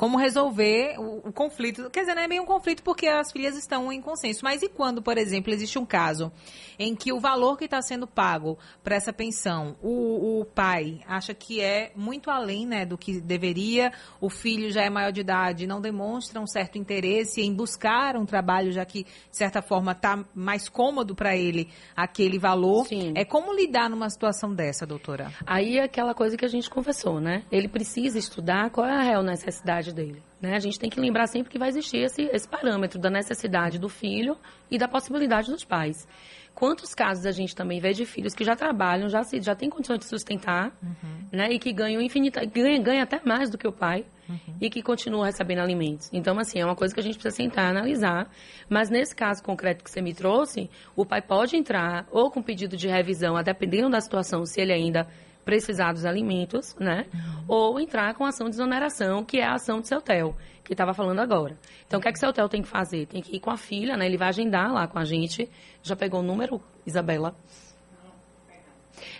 como 0.00 0.16
resolver 0.16 0.98
o, 0.98 1.28
o, 1.28 1.30
conflito. 1.30 1.90
Quer 1.90 2.00
dizer, 2.00 2.14
não 2.14 2.22
é 2.22 2.26
bem 2.26 2.40
um 2.40 2.46
conflito 2.46 2.82
porque 2.82 3.06
as 3.06 3.30
filhas 3.30 3.54
estão 3.54 3.92
em 3.92 4.00
consenso. 4.00 4.40
Mas 4.42 4.62
e 4.62 4.68
quando, 4.70 5.02
por 5.02 5.18
exemplo, 5.18 5.52
existe 5.52 5.78
um 5.78 5.84
caso 5.84 6.32
em 6.78 6.96
que 6.96 7.12
o 7.12 7.20
valor 7.20 7.58
que 7.58 7.66
está 7.66 7.82
sendo 7.82 8.06
pago 8.06 8.58
para 8.82 8.96
essa 8.96 9.12
pensão, 9.12 9.76
o, 9.82 10.40
o, 10.40 10.44
pai 10.46 11.00
acha 11.06 11.34
que 11.34 11.60
é 11.60 11.92
muito 11.94 12.30
além 12.30 12.66
né, 12.66 12.86
do 12.86 12.96
que 12.96 13.20
deveria, 13.20 13.92
o 14.22 14.30
filho 14.30 14.70
já 14.70 14.80
é 14.80 14.88
maior 14.88 15.12
de 15.12 15.20
idade, 15.20 15.66
não 15.66 15.82
demonstra 15.82 16.40
um 16.40 16.46
certo 16.46 16.78
interesse 16.78 17.42
em 17.42 17.52
buscar 17.52 18.16
um 18.16 18.24
trabalho, 18.24 18.72
já 18.72 18.86
que, 18.86 19.04
de 19.04 19.36
certa 19.36 19.60
forma, 19.60 19.92
está 19.92 20.24
mais 20.34 20.66
cômodo 20.66 21.14
para 21.14 21.36
ele 21.36 21.68
aquele 21.94 22.38
valor. 22.38 22.86
Sim. 22.86 23.12
É 23.14 23.26
como 23.26 23.52
lidar 23.52 23.90
numa 23.90 24.08
situação 24.08 24.54
dessa, 24.54 24.86
doutora? 24.86 25.30
Aí 25.46 25.76
é 25.76 25.84
aquela 25.84 26.14
coisa 26.14 26.38
que 26.38 26.44
a 26.46 26.48
gente 26.48 26.70
conversou, 26.70 27.20
né? 27.20 27.44
Ele 27.52 27.68
precisa 27.68 28.18
estudar 28.18 28.70
qual 28.70 28.86
é 28.86 28.96
a 28.96 29.02
real 29.02 29.22
necessidade 29.22 29.89
necessidade 29.90 29.94
dele. 29.94 30.22
Né? 30.40 30.54
A 30.54 30.58
gente 30.58 30.78
tem 30.78 30.88
que 30.88 31.00
lembrar 31.00 31.26
sempre 31.26 31.50
que 31.50 31.58
vai 31.58 31.68
existir 31.68 31.98
esse, 31.98 32.22
esse 32.22 32.48
parâmetro 32.48 32.98
da 32.98 33.10
necessidade 33.10 33.78
do 33.78 33.88
filho 33.88 34.36
e 34.70 34.78
da 34.78 34.88
possibilidade 34.88 35.50
dos 35.50 35.64
pais. 35.64 36.06
Quantos 36.54 36.94
casos 36.94 37.26
a 37.26 37.30
gente 37.30 37.54
também 37.54 37.80
vê 37.80 37.92
de 37.92 38.04
filhos 38.04 38.34
que 38.34 38.44
já 38.44 38.56
trabalham, 38.56 39.08
já, 39.08 39.22
se, 39.22 39.40
já 39.40 39.54
têm 39.54 39.70
condições 39.70 40.00
de 40.00 40.06
sustentar, 40.06 40.76
uhum. 40.82 41.28
né? 41.32 41.52
E 41.52 41.58
que 41.58 41.72
ganham 41.72 42.02
infinita, 42.02 42.44
ganha, 42.44 42.78
ganha 42.82 43.02
até 43.04 43.20
mais 43.24 43.48
do 43.50 43.56
que 43.56 43.68
o 43.68 43.72
pai 43.72 44.04
uhum. 44.28 44.56
e 44.60 44.68
que 44.68 44.82
continuam 44.82 45.24
recebendo 45.24 45.60
alimentos. 45.60 46.10
Então, 46.12 46.36
assim, 46.38 46.58
é 46.58 46.64
uma 46.64 46.74
coisa 46.74 46.92
que 46.92 47.00
a 47.00 47.02
gente 47.02 47.14
precisa 47.14 47.36
sentar 47.36 47.66
e 47.66 47.68
analisar. 47.68 48.28
Mas 48.68 48.90
nesse 48.90 49.14
caso 49.14 49.42
concreto 49.42 49.84
que 49.84 49.90
você 49.90 50.02
me 50.02 50.12
trouxe, 50.12 50.68
o 50.96 51.06
pai 51.06 51.22
pode 51.22 51.56
entrar 51.56 52.06
ou 52.10 52.30
com 52.30 52.42
pedido 52.42 52.76
de 52.76 52.88
revisão, 52.88 53.36
a 53.36 53.42
dependendo 53.42 53.88
da 53.88 54.00
situação, 54.00 54.44
se 54.44 54.60
ele 54.60 54.72
ainda 54.72 55.06
precisar 55.44 55.92
dos 55.92 56.04
alimentos, 56.04 56.74
né? 56.78 57.06
Uhum. 57.12 57.44
Ou 57.48 57.80
entrar 57.80 58.14
com 58.14 58.24
ação 58.24 58.48
de 58.48 58.56
exoneração, 58.56 59.24
que 59.24 59.38
é 59.38 59.44
a 59.44 59.54
ação 59.54 59.80
do 59.80 59.86
seu 59.86 60.00
TEL, 60.00 60.36
que 60.62 60.72
estava 60.72 60.94
falando 60.94 61.20
agora. 61.20 61.56
Então, 61.86 61.98
o 61.98 62.02
que 62.02 62.08
é 62.08 62.12
que 62.12 62.18
o 62.18 62.20
seu 62.20 62.32
TEL 62.32 62.48
tem 62.48 62.62
que 62.62 62.68
fazer? 62.68 63.06
Tem 63.06 63.22
que 63.22 63.34
ir 63.34 63.40
com 63.40 63.50
a 63.50 63.56
filha, 63.56 63.96
né? 63.96 64.06
Ele 64.06 64.16
vai 64.16 64.28
agendar 64.28 64.72
lá 64.72 64.86
com 64.86 64.98
a 64.98 65.04
gente. 65.04 65.48
Já 65.82 65.96
pegou 65.96 66.20
o 66.20 66.22
número, 66.22 66.60
Isabela? 66.86 67.34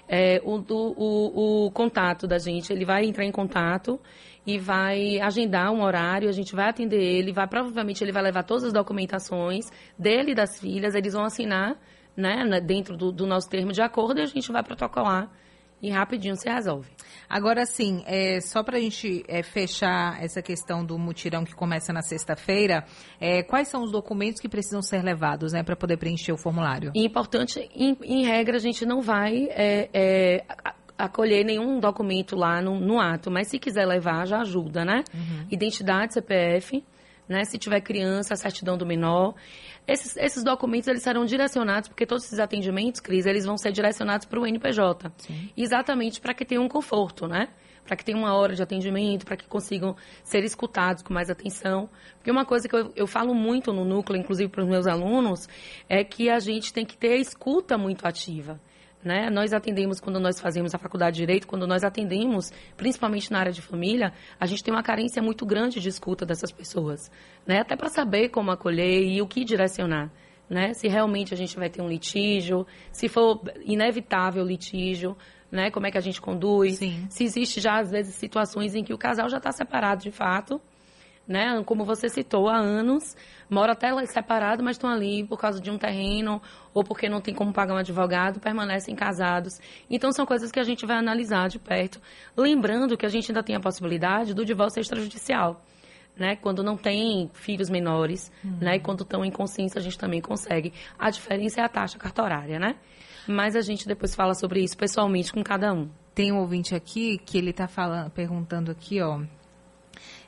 É, 0.08 0.40
o, 0.44 0.56
o, 0.68 1.66
o, 1.66 1.70
contato 1.70 2.26
da 2.26 2.36
gente, 2.36 2.72
ele 2.72 2.84
vai 2.84 3.04
entrar 3.04 3.24
em 3.24 3.30
contato 3.30 3.98
e 4.46 4.58
vai 4.58 5.20
agendar 5.20 5.70
um 5.70 5.82
horário, 5.82 6.28
a 6.28 6.32
gente 6.32 6.54
vai 6.54 6.68
atender 6.68 7.00
ele, 7.00 7.32
vai 7.32 7.46
provavelmente 7.46 8.02
ele 8.02 8.10
vai 8.10 8.22
levar 8.22 8.42
todas 8.42 8.64
as 8.64 8.72
documentações 8.72 9.66
dele 9.96 10.32
e 10.32 10.34
das 10.34 10.58
filhas, 10.58 10.94
eles 10.94 11.12
vão 11.12 11.24
assinar, 11.24 11.76
né, 12.16 12.60
dentro 12.60 12.96
do, 12.96 13.12
do 13.12 13.26
nosso 13.26 13.48
termo 13.48 13.72
de 13.72 13.80
acordo 13.80 14.18
e 14.18 14.22
a 14.22 14.26
gente 14.26 14.50
vai 14.50 14.62
protocolar 14.64 15.30
e 15.82 15.90
rapidinho 15.90 16.36
se 16.36 16.48
resolve. 16.48 16.88
Agora, 17.28 17.64
sim, 17.64 18.02
é, 18.06 18.40
só 18.40 18.62
para 18.62 18.76
a 18.76 18.80
gente 18.80 19.24
é, 19.28 19.42
fechar 19.42 20.22
essa 20.22 20.42
questão 20.42 20.84
do 20.84 20.98
mutirão 20.98 21.44
que 21.44 21.54
começa 21.54 21.92
na 21.92 22.02
sexta-feira, 22.02 22.84
é, 23.20 23.42
quais 23.42 23.68
são 23.68 23.82
os 23.82 23.92
documentos 23.92 24.40
que 24.40 24.48
precisam 24.48 24.82
ser 24.82 25.02
levados 25.02 25.52
né, 25.52 25.62
para 25.62 25.76
poder 25.76 25.96
preencher 25.96 26.32
o 26.32 26.36
formulário? 26.36 26.92
Importante, 26.94 27.68
em, 27.74 27.96
em, 28.02 28.24
regra, 28.24 28.56
a 28.56 28.60
gente 28.60 28.84
não 28.84 29.00
vai 29.00 29.48
é, 29.50 29.88
é, 29.92 30.44
acolher 30.98 31.44
nenhum 31.44 31.80
documento 31.80 32.36
lá 32.36 32.60
no, 32.60 32.78
no, 32.78 33.00
ato, 33.00 33.30
mas 33.30 33.48
se 33.48 33.58
quiser 33.58 33.86
levar, 33.86 34.26
já 34.26 34.40
ajuda, 34.40 34.84
né? 34.84 35.04
Uhum. 35.14 35.46
Identidade, 35.50 36.14
CPF, 36.14 36.84
né? 37.30 37.44
Se 37.44 37.56
tiver 37.56 37.80
criança, 37.80 38.34
a 38.34 38.36
certidão 38.36 38.76
do 38.76 38.84
menor. 38.84 39.34
Esses, 39.86 40.16
esses 40.16 40.42
documentos 40.42 40.88
eles 40.88 41.02
serão 41.02 41.24
direcionados, 41.24 41.88
porque 41.88 42.04
todos 42.04 42.24
esses 42.24 42.40
atendimentos, 42.40 43.00
Cris, 43.00 43.24
eles 43.24 43.46
vão 43.46 43.56
ser 43.56 43.70
direcionados 43.70 44.26
para 44.26 44.40
o 44.40 44.46
NPJ. 44.46 45.10
Sim. 45.18 45.50
Exatamente 45.56 46.20
para 46.20 46.34
que 46.34 46.44
tenha 46.44 46.60
um 46.60 46.68
conforto, 46.68 47.28
né? 47.28 47.48
Para 47.86 47.96
que 47.96 48.04
tenha 48.04 48.18
uma 48.18 48.34
hora 48.34 48.54
de 48.54 48.62
atendimento, 48.62 49.24
para 49.24 49.36
que 49.36 49.46
consigam 49.46 49.96
ser 50.22 50.44
escutados 50.44 51.02
com 51.02 51.14
mais 51.14 51.30
atenção. 51.30 51.88
Porque 52.16 52.30
uma 52.30 52.44
coisa 52.44 52.68
que 52.68 52.74
eu, 52.74 52.92
eu 52.94 53.06
falo 53.06 53.32
muito 53.32 53.72
no 53.72 53.84
núcleo, 53.84 54.18
inclusive 54.18 54.50
para 54.50 54.62
os 54.62 54.68
meus 54.68 54.86
alunos, 54.86 55.48
é 55.88 56.04
que 56.04 56.28
a 56.28 56.40
gente 56.40 56.72
tem 56.72 56.84
que 56.84 56.96
ter 56.96 57.12
a 57.12 57.16
escuta 57.16 57.78
muito 57.78 58.06
ativa. 58.06 58.60
Né? 59.02 59.30
Nós 59.30 59.54
atendemos 59.54 59.98
quando 59.98 60.20
nós 60.20 60.38
fazemos 60.38 60.74
a 60.74 60.78
faculdade 60.78 61.16
de 61.16 61.22
direito, 61.22 61.46
quando 61.46 61.66
nós 61.66 61.82
atendemos, 61.82 62.52
principalmente 62.76 63.32
na 63.32 63.38
área 63.38 63.52
de 63.52 63.62
família, 63.62 64.12
a 64.38 64.44
gente 64.44 64.62
tem 64.62 64.74
uma 64.74 64.82
carência 64.82 65.22
muito 65.22 65.46
grande 65.46 65.80
de 65.80 65.88
escuta 65.88 66.26
dessas 66.26 66.52
pessoas, 66.52 67.10
né? 67.46 67.60
Até 67.60 67.76
para 67.76 67.88
saber 67.88 68.28
como 68.28 68.50
acolher 68.50 69.02
e 69.02 69.22
o 69.22 69.26
que 69.26 69.42
direcionar, 69.42 70.10
né? 70.50 70.74
Se 70.74 70.86
realmente 70.86 71.32
a 71.32 71.36
gente 71.36 71.56
vai 71.56 71.70
ter 71.70 71.80
um 71.80 71.88
litígio, 71.88 72.66
se 72.92 73.08
for 73.08 73.40
inevitável 73.64 74.44
litígio, 74.44 75.16
né? 75.50 75.70
Como 75.70 75.86
é 75.86 75.90
que 75.90 75.96
a 75.96 76.02
gente 76.02 76.20
conduz? 76.20 76.76
Sim. 76.76 77.06
Se 77.08 77.24
existe 77.24 77.58
já 77.58 77.78
às 77.78 77.90
vezes 77.90 78.14
situações 78.14 78.74
em 78.74 78.84
que 78.84 78.92
o 78.92 78.98
casal 78.98 79.30
já 79.30 79.38
está 79.38 79.50
separado 79.50 80.02
de 80.02 80.10
fato, 80.10 80.60
né? 81.26 81.62
Como 81.64 81.84
você 81.84 82.08
citou, 82.08 82.48
há 82.48 82.56
anos, 82.56 83.16
moram 83.48 83.72
até 83.72 83.90
separados, 84.06 84.64
mas 84.64 84.76
estão 84.76 84.90
ali 84.90 85.24
por 85.24 85.38
causa 85.38 85.60
de 85.60 85.70
um 85.70 85.78
terreno 85.78 86.42
ou 86.74 86.82
porque 86.82 87.08
não 87.08 87.20
tem 87.20 87.34
como 87.34 87.52
pagar 87.52 87.74
um 87.74 87.78
advogado, 87.78 88.40
permanecem 88.40 88.94
casados. 88.94 89.60
Então, 89.88 90.12
são 90.12 90.26
coisas 90.26 90.50
que 90.50 90.58
a 90.58 90.64
gente 90.64 90.84
vai 90.84 90.96
analisar 90.96 91.48
de 91.48 91.58
perto. 91.58 92.00
Lembrando 92.36 92.96
que 92.96 93.06
a 93.06 93.08
gente 93.08 93.30
ainda 93.30 93.42
tem 93.42 93.54
a 93.54 93.60
possibilidade 93.60 94.34
do 94.34 94.44
divórcio 94.44 94.80
extrajudicial. 94.80 95.64
Né, 96.18 96.36
quando 96.36 96.62
não 96.62 96.76
tem 96.76 97.30
filhos 97.32 97.70
menores, 97.70 98.30
uhum. 98.44 98.58
né, 98.60 98.76
e 98.76 98.80
quando 98.80 99.04
estão 99.04 99.24
em 99.24 99.30
consciência, 99.30 99.78
a 99.78 99.82
gente 99.82 99.96
também 99.96 100.20
consegue. 100.20 100.70
A 100.98 101.08
diferença 101.08 101.62
é 101.62 101.64
a 101.64 101.68
taxa 101.68 101.98
cartorária, 101.98 102.58
né? 102.58 102.76
Mas 103.26 103.56
a 103.56 103.62
gente 103.62 103.86
depois 103.86 104.14
fala 104.14 104.34
sobre 104.34 104.60
isso 104.62 104.76
pessoalmente 104.76 105.32
com 105.32 105.42
cada 105.42 105.72
um. 105.72 105.88
Tem 106.14 106.30
um 106.30 106.38
ouvinte 106.38 106.74
aqui 106.74 107.16
que 107.16 107.38
ele 107.38 107.50
está 107.50 107.66
falando, 107.66 108.10
perguntando 108.10 108.70
aqui, 108.70 109.00
ó, 109.00 109.22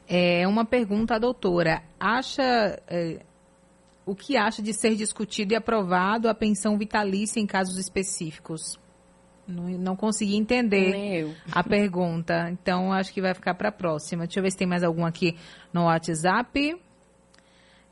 é 0.08 0.46
uma 0.46 0.64
pergunta 0.64 1.16
à 1.16 1.18
doutora. 1.18 1.82
Acha. 1.98 2.80
É, 2.88 3.20
o 4.04 4.16
que 4.16 4.36
acha 4.36 4.60
de 4.60 4.72
ser 4.72 4.96
discutido 4.96 5.52
e 5.52 5.56
aprovado 5.56 6.28
a 6.28 6.34
pensão 6.34 6.76
vitalícia 6.76 7.40
em 7.40 7.46
casos 7.46 7.78
específicos? 7.78 8.78
Não, 9.46 9.68
não 9.70 9.96
consegui 9.96 10.36
entender 10.36 11.36
a 11.50 11.64
pergunta, 11.64 12.48
então 12.50 12.92
acho 12.92 13.12
que 13.12 13.20
vai 13.20 13.34
ficar 13.34 13.54
para 13.54 13.68
a 13.68 13.72
próxima. 13.72 14.24
Deixa 14.24 14.38
eu 14.38 14.42
ver 14.42 14.50
se 14.50 14.56
tem 14.56 14.66
mais 14.66 14.84
algum 14.84 15.04
aqui 15.04 15.36
no 15.72 15.84
WhatsApp. 15.84 16.76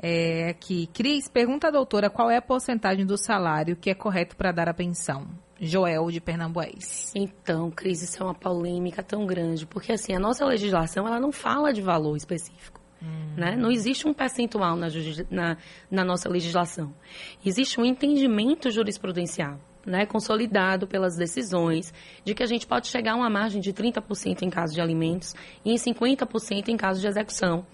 É, 0.02 0.48
aqui, 0.50 0.86
Cris, 0.94 1.28
pergunta 1.28 1.68
à 1.68 1.70
doutora 1.70 2.08
qual 2.08 2.30
é 2.30 2.36
a 2.36 2.42
porcentagem 2.42 3.04
do 3.04 3.18
salário 3.18 3.76
que 3.76 3.90
é 3.90 3.94
correto 3.94 4.36
para 4.36 4.52
dar 4.52 4.68
a 4.68 4.74
pensão. 4.74 5.28
Joel 5.60 6.10
de 6.10 6.20
Pernambués. 6.20 7.12
Então, 7.14 7.70
Cris, 7.70 8.02
isso 8.02 8.22
é 8.22 8.24
uma 8.24 8.34
polêmica 8.34 9.02
tão 9.02 9.26
grande, 9.26 9.66
porque 9.66 9.92
assim, 9.92 10.14
a 10.14 10.18
nossa 10.18 10.44
legislação 10.44 11.06
ela 11.06 11.20
não 11.20 11.30
fala 11.30 11.72
de 11.72 11.82
valor 11.82 12.16
específico. 12.16 12.80
Hum. 13.02 13.34
Né? 13.36 13.56
Não 13.56 13.70
existe 13.70 14.06
um 14.08 14.14
percentual 14.14 14.76
na, 14.76 14.88
na, 15.30 15.56
na 15.90 16.04
nossa 16.04 16.28
legislação. 16.28 16.94
Existe 17.44 17.80
um 17.80 17.84
entendimento 17.84 18.70
jurisprudencial. 18.70 19.58
né, 19.86 20.04
consolidado 20.04 20.86
pelas 20.86 21.16
decisões, 21.16 21.92
de 22.22 22.34
que 22.34 22.42
a 22.42 22.46
gente 22.46 22.66
pode 22.66 22.86
chegar 22.86 23.12
a 23.12 23.16
uma 23.16 23.30
margem 23.30 23.62
de 23.62 23.72
30% 23.72 24.42
em 24.42 24.50
caso 24.50 24.74
de 24.74 24.80
alimentos 24.80 25.34
e 25.64 25.72
em 25.72 25.76
50% 25.76 26.68
em 26.68 26.76
caso 26.76 27.00
de 27.00 27.06
execução, 27.06 27.64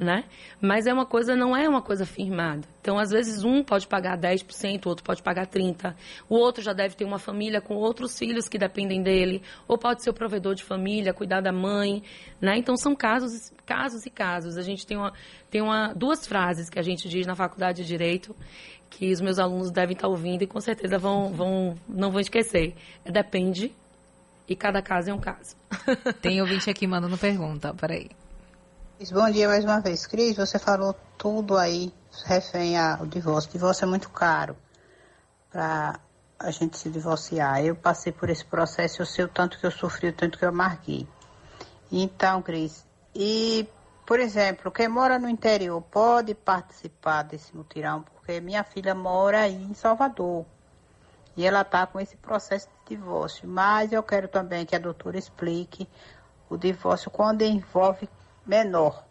né? 0.00 0.24
Mas 0.60 0.86
é 0.86 0.92
uma 0.92 1.04
coisa, 1.04 1.36
não 1.36 1.54
é 1.54 1.68
uma 1.68 1.82
coisa 1.82 2.06
firmada. 2.06 2.66
Então, 2.80 2.98
às 2.98 3.10
vezes, 3.10 3.44
um 3.44 3.62
pode 3.62 3.86
pagar 3.86 4.18
10%, 4.18 4.86
o 4.86 4.88
outro 4.88 5.04
pode 5.04 5.22
pagar 5.22 5.46
30%, 5.46 5.94
o 6.28 6.36
outro 6.36 6.62
já 6.62 6.72
deve 6.72 6.94
ter 6.94 7.04
uma 7.04 7.18
família 7.18 7.60
com 7.60 7.74
outros 7.74 8.18
filhos 8.18 8.48
que 8.48 8.58
dependem 8.58 9.02
dele, 9.02 9.42
ou 9.68 9.76
pode 9.76 10.02
ser 10.02 10.10
o 10.10 10.14
provedor 10.14 10.54
de 10.54 10.64
família, 10.64 11.12
cuidar 11.12 11.42
da 11.42 11.52
mãe, 11.52 12.02
né? 12.40 12.56
Então, 12.56 12.76
são 12.76 12.96
casos, 12.96 13.52
casos 13.66 14.06
e 14.06 14.10
casos. 14.10 14.56
A 14.56 14.62
gente 14.62 14.86
tem, 14.86 14.96
uma, 14.96 15.12
tem 15.50 15.60
uma, 15.60 15.92
duas 15.94 16.26
frases 16.26 16.70
que 16.70 16.78
a 16.78 16.82
gente 16.82 17.08
diz 17.08 17.26
na 17.26 17.34
faculdade 17.34 17.82
de 17.82 17.88
Direito, 17.88 18.34
que 18.88 19.12
os 19.12 19.20
meus 19.20 19.38
alunos 19.38 19.70
devem 19.70 19.94
estar 19.94 20.08
ouvindo 20.08 20.42
e 20.42 20.46
com 20.46 20.60
certeza 20.60 20.98
vão, 20.98 21.32
vão, 21.32 21.74
não 21.86 22.10
vão 22.10 22.20
esquecer. 22.20 22.74
É 23.04 23.12
depende 23.12 23.72
e 24.48 24.56
cada 24.56 24.80
caso 24.80 25.10
é 25.10 25.14
um 25.14 25.20
caso. 25.20 25.54
Tem 26.20 26.40
ouvinte 26.40 26.70
aqui 26.70 26.86
mandando 26.86 27.16
pergunta, 27.18 27.74
peraí. 27.74 28.10
Bom 29.12 29.30
dia 29.30 29.48
mais 29.48 29.64
uma 29.64 29.80
vez. 29.80 30.06
Cris, 30.06 30.36
você 30.36 30.58
falou 30.58 30.94
tudo 31.16 31.56
aí 31.56 31.92
refém 32.24 32.78
ao 32.78 33.06
divórcio. 33.06 33.50
O 33.50 33.52
divórcio 33.52 33.84
é 33.84 33.88
muito 33.88 34.10
caro 34.10 34.56
para 35.50 36.00
a 36.38 36.50
gente 36.50 36.76
se 36.78 36.88
divorciar. 36.88 37.64
Eu 37.64 37.76
passei 37.76 38.12
por 38.12 38.30
esse 38.30 38.44
processo, 38.44 39.02
eu 39.02 39.06
sei 39.06 39.24
o 39.24 39.28
tanto 39.28 39.58
que 39.58 39.66
eu 39.66 39.70
sofri, 39.70 40.08
o 40.08 40.12
tanto 40.12 40.38
que 40.38 40.44
eu 40.44 40.52
marquei. 40.52 41.06
Então, 41.92 42.40
Cris, 42.40 42.86
e, 43.14 43.68
por 44.06 44.20
exemplo, 44.20 44.70
quem 44.70 44.88
mora 44.88 45.18
no 45.18 45.28
interior 45.28 45.82
pode 45.82 46.34
participar 46.34 47.22
desse 47.22 47.54
mutirão, 47.56 48.02
porque 48.02 48.40
minha 48.40 48.62
filha 48.64 48.94
mora 48.94 49.40
aí 49.40 49.62
em 49.62 49.74
Salvador. 49.74 50.46
E 51.36 51.46
ela 51.46 51.62
está 51.62 51.86
com 51.86 52.00
esse 52.00 52.16
processo 52.16 52.68
de 52.68 52.96
divórcio. 52.96 53.48
Mas 53.48 53.92
eu 53.92 54.02
quero 54.02 54.28
também 54.28 54.66
que 54.66 54.74
a 54.74 54.78
doutora 54.78 55.18
explique 55.18 55.88
o 56.48 56.56
divórcio 56.56 57.10
quando 57.10 57.42
envolve 57.42 58.08
menor. 58.46 59.04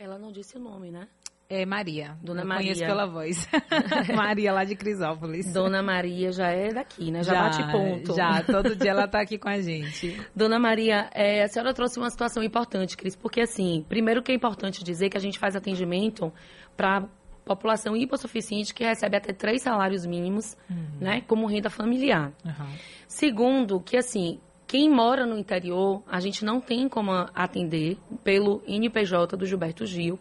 Ela 0.00 0.18
não 0.18 0.32
disse 0.32 0.56
o 0.56 0.58
nome, 0.58 0.90
né? 0.90 1.06
É 1.46 1.66
Maria. 1.66 2.16
Dona 2.22 2.40
Eu 2.40 2.46
Maria. 2.46 2.72
Conheço 2.72 2.86
pela 2.86 3.06
voz. 3.06 3.46
Maria 4.16 4.50
lá 4.50 4.64
de 4.64 4.74
Crisópolis. 4.74 5.52
Dona 5.52 5.82
Maria 5.82 6.32
já 6.32 6.48
é 6.48 6.72
daqui, 6.72 7.10
né? 7.10 7.22
Já, 7.22 7.34
bate 7.42 7.70
ponto. 7.70 8.16
Já, 8.16 8.42
todo 8.42 8.74
dia 8.74 8.92
ela 8.92 9.04
está 9.04 9.20
aqui 9.20 9.36
com 9.36 9.50
a 9.50 9.60
gente. 9.60 10.18
Dona 10.34 10.58
Maria, 10.58 11.10
é, 11.12 11.42
a 11.42 11.48
senhora 11.48 11.74
trouxe 11.74 11.98
uma 11.98 12.08
situação 12.08 12.42
importante, 12.42 12.96
Cris, 12.96 13.14
porque 13.14 13.42
assim, 13.42 13.84
primeiro 13.90 14.22
que 14.22 14.32
é 14.32 14.34
importante 14.34 14.82
dizer 14.82 15.10
que 15.10 15.18
a 15.18 15.20
gente 15.20 15.38
faz 15.38 15.54
atendimento 15.54 16.32
para 16.74 17.06
população 17.44 17.94
hipossuficiente 17.94 18.72
que 18.72 18.82
recebe 18.82 19.18
até 19.18 19.34
três 19.34 19.60
salários 19.60 20.06
mínimos, 20.06 20.56
né, 20.98 21.20
como 21.22 21.46
renda 21.46 21.68
familiar. 21.68 22.32
Uhum. 22.44 22.66
Segundo, 23.06 23.80
que 23.80 23.98
assim, 23.98 24.40
quem 24.70 24.88
mora 24.88 25.26
no 25.26 25.36
interior, 25.36 26.00
a 26.06 26.20
gente 26.20 26.44
não 26.44 26.60
tem 26.60 26.88
como 26.88 27.10
atender 27.34 27.98
pelo 28.22 28.62
NPJ 28.68 29.36
do 29.36 29.44
Gilberto 29.44 29.84
Gil, 29.84 30.16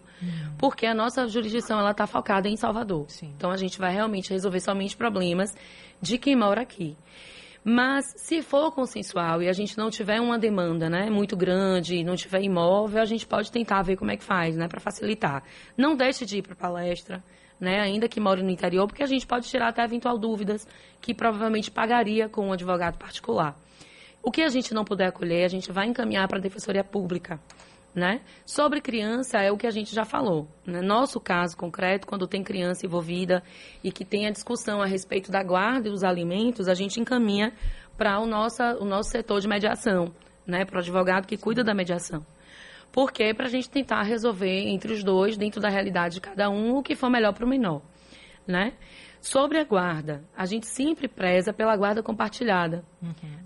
porque 0.58 0.88
a 0.88 0.94
nossa 0.96 1.28
jurisdição 1.28 1.80
ela 1.80 1.92
está 1.92 2.08
focada 2.08 2.50
em 2.50 2.56
Salvador. 2.56 3.06
Sim. 3.10 3.32
Então 3.38 3.52
a 3.52 3.58
gente 3.58 3.78
vai 3.78 3.94
realmente 3.94 4.32
resolver 4.32 4.60
somente 4.60 4.98
problemas 4.98 5.56
de 6.02 6.18
quem 6.18 6.36
mora 6.36 6.62
aqui. 6.62 6.98
Mas 7.64 8.06
se 8.18 8.42
for 8.42 8.72
consensual 8.72 9.44
e 9.44 9.48
a 9.48 9.54
gente 9.54 9.78
não 9.78 9.92
tiver 9.92 10.20
uma 10.20 10.40
demanda, 10.40 10.90
né, 10.90 11.12
muito 11.12 11.38
grande, 11.38 12.04
não 12.04 12.16
tiver 12.16 12.42
imóvel, 12.42 13.04
a 13.04 13.06
gente 13.06 13.28
pode 13.28 13.52
tentar 13.52 13.84
ver 13.84 13.98
como 13.98 14.10
é 14.10 14.18
que 14.18 14.24
faz, 14.24 14.58
né, 14.58 14.68
para 14.68 14.80
facilitar. 14.80 15.44
Não 15.78 15.96
deixe 15.96 16.26
de 16.26 16.40
ir 16.40 16.42
para 16.42 16.56
palestra, 16.56 17.24
né, 17.60 17.82
ainda 17.82 18.10
que 18.10 18.20
more 18.20 18.42
no 18.42 18.50
interior, 18.50 18.88
porque 18.88 19.04
a 19.04 19.08
gente 19.08 19.28
pode 19.28 19.48
tirar 19.48 19.68
até 19.68 19.84
eventual 19.84 20.18
dúvidas 20.18 20.68
que 21.00 21.14
provavelmente 21.14 21.70
pagaria 21.70 22.28
com 22.28 22.48
um 22.48 22.52
advogado 22.52 22.98
particular. 22.98 23.56
O 24.30 24.32
que 24.32 24.44
a 24.44 24.50
gente 24.50 24.76
não 24.76 24.86
puder 24.86 25.08
acolher, 25.08 25.44
a 25.44 25.48
gente 25.48 25.72
vai 25.72 25.88
encaminhar 25.88 26.28
para 26.28 26.38
a 26.38 26.40
Defensoria 26.40 26.84
Pública. 26.84 27.40
Né? 27.96 28.22
Sobre 28.46 28.80
criança, 28.80 29.40
é 29.40 29.52
o 29.52 29.58
que 29.58 29.66
a 29.66 29.72
gente 29.72 29.92
já 29.96 30.06
falou. 30.06 30.48
Né? 30.68 30.82
Nosso 30.82 31.20
caso 31.20 31.58
concreto, 31.58 32.06
quando 32.06 32.28
tem 32.28 32.44
criança 32.44 32.86
envolvida 32.86 33.42
e 33.84 33.92
que 33.92 34.06
tem 34.06 34.28
a 34.28 34.30
discussão 34.30 34.84
a 34.84 34.86
respeito 34.86 35.32
da 35.32 35.42
guarda 35.42 35.88
e 35.88 35.92
dos 35.92 36.04
alimentos, 36.04 36.68
a 36.68 36.76
gente 36.76 37.00
encaminha 37.00 37.52
para 37.98 38.20
o 38.20 38.28
nosso, 38.28 38.62
o 38.80 38.86
nosso 38.86 39.10
setor 39.10 39.42
de 39.42 39.48
mediação, 39.48 40.14
né? 40.46 40.64
para 40.64 40.76
o 40.76 40.80
advogado 40.80 41.26
que 41.26 41.36
cuida 41.36 41.64
da 41.64 41.74
mediação. 41.74 42.24
Por 42.92 43.12
quê? 43.12 43.34
Para 43.34 43.48
a 43.48 43.50
gente 43.50 43.68
tentar 43.68 44.04
resolver 44.04 44.70
entre 44.70 44.94
os 44.94 45.04
dois, 45.04 45.38
dentro 45.38 45.60
da 45.60 45.70
realidade 45.70 46.14
de 46.14 46.22
cada 46.22 46.52
um, 46.52 46.78
o 46.78 46.84
que 46.84 46.96
for 46.96 47.10
melhor 47.10 47.34
para 47.34 47.48
o 47.48 47.50
menor. 47.50 47.82
Né? 48.46 48.74
Sobre 49.22 49.60
a 49.60 49.66
guarda, 49.66 50.24
a 50.36 50.46
gente 50.46 50.66
sempre 50.66 51.08
preza 51.08 51.52
pela 51.52 51.76
guarda 51.76 52.02
compartilhada, 52.02 52.86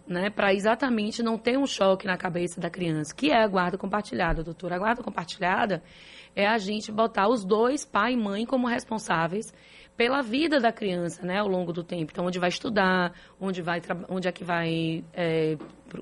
né? 0.08 0.30
Para 0.30 0.54
exatamente 0.54 1.24
não 1.24 1.38
ter 1.38 1.58
um 1.58 1.66
choque 1.66 2.06
na 2.06 2.16
cabeça 2.16 2.62
da 2.62 2.70
criança. 2.70 3.14
Que 3.16 3.32
é 3.32 3.44
a 3.44 3.48
guarda 3.48 3.78
compartilhada, 3.78 4.44
doutora? 4.44 4.76
A 4.76 4.80
guarda 4.80 5.02
compartilhada 5.02 5.82
é 6.36 6.46
a 6.48 6.58
gente 6.58 6.92
botar 6.92 7.28
os 7.28 7.44
dois, 7.44 7.86
pai 7.86 8.14
e 8.14 8.18
mãe, 8.18 8.46
como 8.46 8.68
responsáveis 8.68 9.52
pela 9.96 10.22
vida 10.22 10.60
da 10.60 10.72
criança, 10.72 11.26
né, 11.26 11.40
ao 11.40 11.48
longo 11.48 11.72
do 11.72 11.84
tempo. 11.84 12.12
Então, 12.12 12.26
onde 12.26 12.40
vai 12.40 12.50
estudar, 12.50 13.14
onde 13.40 13.62
vai, 13.62 13.82
onde 14.10 14.28
é 14.28 14.32
que 14.32 14.44
vai, 14.44 15.04
é, 15.14 15.56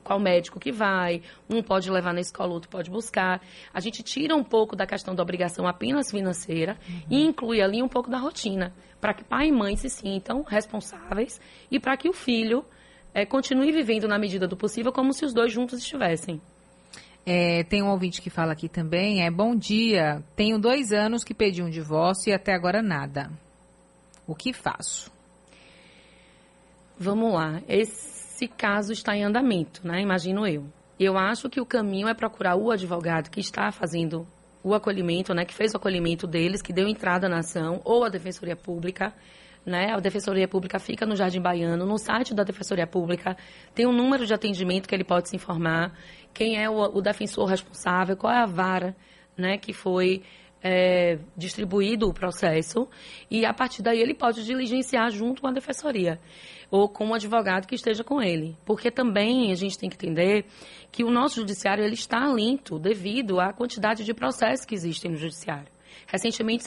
qual 0.04 0.20
médico 0.20 0.60
que 0.60 0.72
vai, 0.72 1.22
um 1.50 1.62
pode 1.62 1.92
levar 1.92 2.14
na 2.14 2.22
escola, 2.22 2.54
outro 2.54 2.70
pode 2.70 2.90
buscar. 2.90 3.42
A 3.74 3.80
gente 3.80 4.02
tira 4.02 4.36
um 4.36 4.44
pouco 4.44 4.76
da 4.76 4.86
questão 4.86 5.14
da 5.14 5.22
obrigação 5.22 5.68
apenas 5.68 6.10
financeira 6.10 6.78
e 7.10 7.22
inclui 7.22 7.62
ali 7.62 7.84
um 7.84 7.90
pouco 7.90 8.10
da 8.10 8.18
rotina, 8.18 8.74
para 9.00 9.14
que 9.14 9.24
pai 9.24 9.48
e 9.48 9.52
mãe 9.52 9.76
se 9.76 9.90
sintam 9.90 10.42
responsáveis 10.44 11.42
e 11.70 11.80
para 11.80 11.98
que 11.98 12.08
o 12.08 12.14
filho 12.14 12.64
é, 13.14 13.26
continue 13.26 13.72
vivendo 13.74 14.08
na 14.08 14.18
medida 14.18 14.48
do 14.48 14.56
possível 14.56 14.94
como 14.94 15.12
se 15.14 15.26
os 15.26 15.34
dois 15.34 15.52
juntos 15.52 15.80
estivessem. 15.80 16.42
É, 17.26 17.64
tem 17.66 17.84
um 17.84 17.90
ouvinte 17.90 18.22
que 18.22 18.32
fala 18.32 18.54
aqui 18.54 18.68
também, 18.68 19.24
é 19.24 19.30
bom 19.30 19.56
dia, 19.56 20.24
tenho 20.36 20.58
dois 20.58 20.92
anos 20.92 21.24
que 21.24 21.36
pedi 21.36 21.62
um 21.62 21.70
divórcio 21.70 22.32
e 22.32 22.34
até 22.34 22.54
agora 22.54 22.82
nada. 22.82 23.30
O 24.32 24.36
que 24.36 24.54
faço? 24.54 25.12
Vamos 26.98 27.34
lá. 27.34 27.62
Esse 27.68 28.48
caso 28.48 28.94
está 28.94 29.14
em 29.14 29.26
andamento, 29.26 29.86
né? 29.86 30.00
Imagino 30.02 30.48
eu. 30.48 30.64
Eu 30.98 31.18
acho 31.18 31.50
que 31.50 31.60
o 31.60 31.66
caminho 31.66 32.08
é 32.08 32.14
procurar 32.14 32.56
o 32.56 32.72
advogado 32.72 33.30
que 33.30 33.42
está 33.42 33.74
fazendo 33.74 34.26
o 34.64 34.74
acolhimento, 34.74 35.34
né? 35.34 35.44
Que 35.44 35.54
fez 35.54 35.74
o 35.74 35.78
acolhimento 35.78 36.26
deles, 36.26 36.62
que 36.62 36.72
deu 36.72 36.88
entrada 36.88 37.28
na 37.28 37.40
ação, 37.40 37.82
ou 37.84 38.06
a 38.06 38.10
Defensoria 38.10 38.56
Pública, 38.56 39.14
né? 39.66 39.92
A 39.92 40.00
Defensoria 40.00 40.48
Pública 40.48 40.80
fica 40.80 41.06
no 41.06 41.14
Jardim 41.14 41.42
Baiano, 41.42 41.86
no 41.86 41.98
site 41.98 42.34
da 42.34 42.44
Defensoria 42.44 42.88
Pública 42.88 43.36
tem 43.76 43.86
um 43.86 43.92
número 43.92 44.26
de 44.26 44.34
atendimento 44.34 44.88
que 44.88 44.96
ele 44.96 45.04
pode 45.04 45.28
se 45.28 45.36
informar, 45.36 45.92
quem 46.34 46.58
é 46.58 46.70
o, 46.70 46.78
o 46.78 47.02
defensor 47.02 47.50
responsável, 47.50 48.16
qual 48.16 48.32
é 48.32 48.38
a 48.38 48.46
vara, 48.46 48.96
né? 49.36 49.58
Que 49.58 49.74
foi 49.74 50.24
é, 50.64 51.18
distribuído 51.36 52.08
o 52.08 52.14
processo 52.14 52.88
e 53.30 53.46
a 53.46 53.54
partir 53.54 53.82
daí 53.82 54.00
ele 54.00 54.14
pode 54.14 54.44
diligenciar 54.46 55.10
junto 55.12 55.42
com 55.42 55.48
a 55.48 55.52
defensoria 55.52 56.20
ou 56.70 56.88
com 56.88 57.06
um 57.08 57.14
advogado 57.14 57.68
que 57.68 57.76
esteja 57.76 58.04
com 58.04 58.22
ele, 58.22 58.56
porque 58.66 58.90
também 58.90 59.52
a 59.52 59.56
gente 59.56 59.78
tem 59.78 59.90
que 59.90 59.96
entender 59.96 60.46
que 60.92 61.04
o 61.04 61.12
nosso 61.12 61.36
judiciário 61.36 61.84
ele 61.84 61.96
está 61.96 62.26
lento 62.32 62.80
devido 62.80 63.40
à 63.40 63.52
quantidade 63.52 64.04
de 64.06 64.14
processos 64.14 64.66
que 64.66 64.74
existem 64.76 65.12
no 65.12 65.18
judiciário. 65.18 65.68
Recentemente 66.08 66.64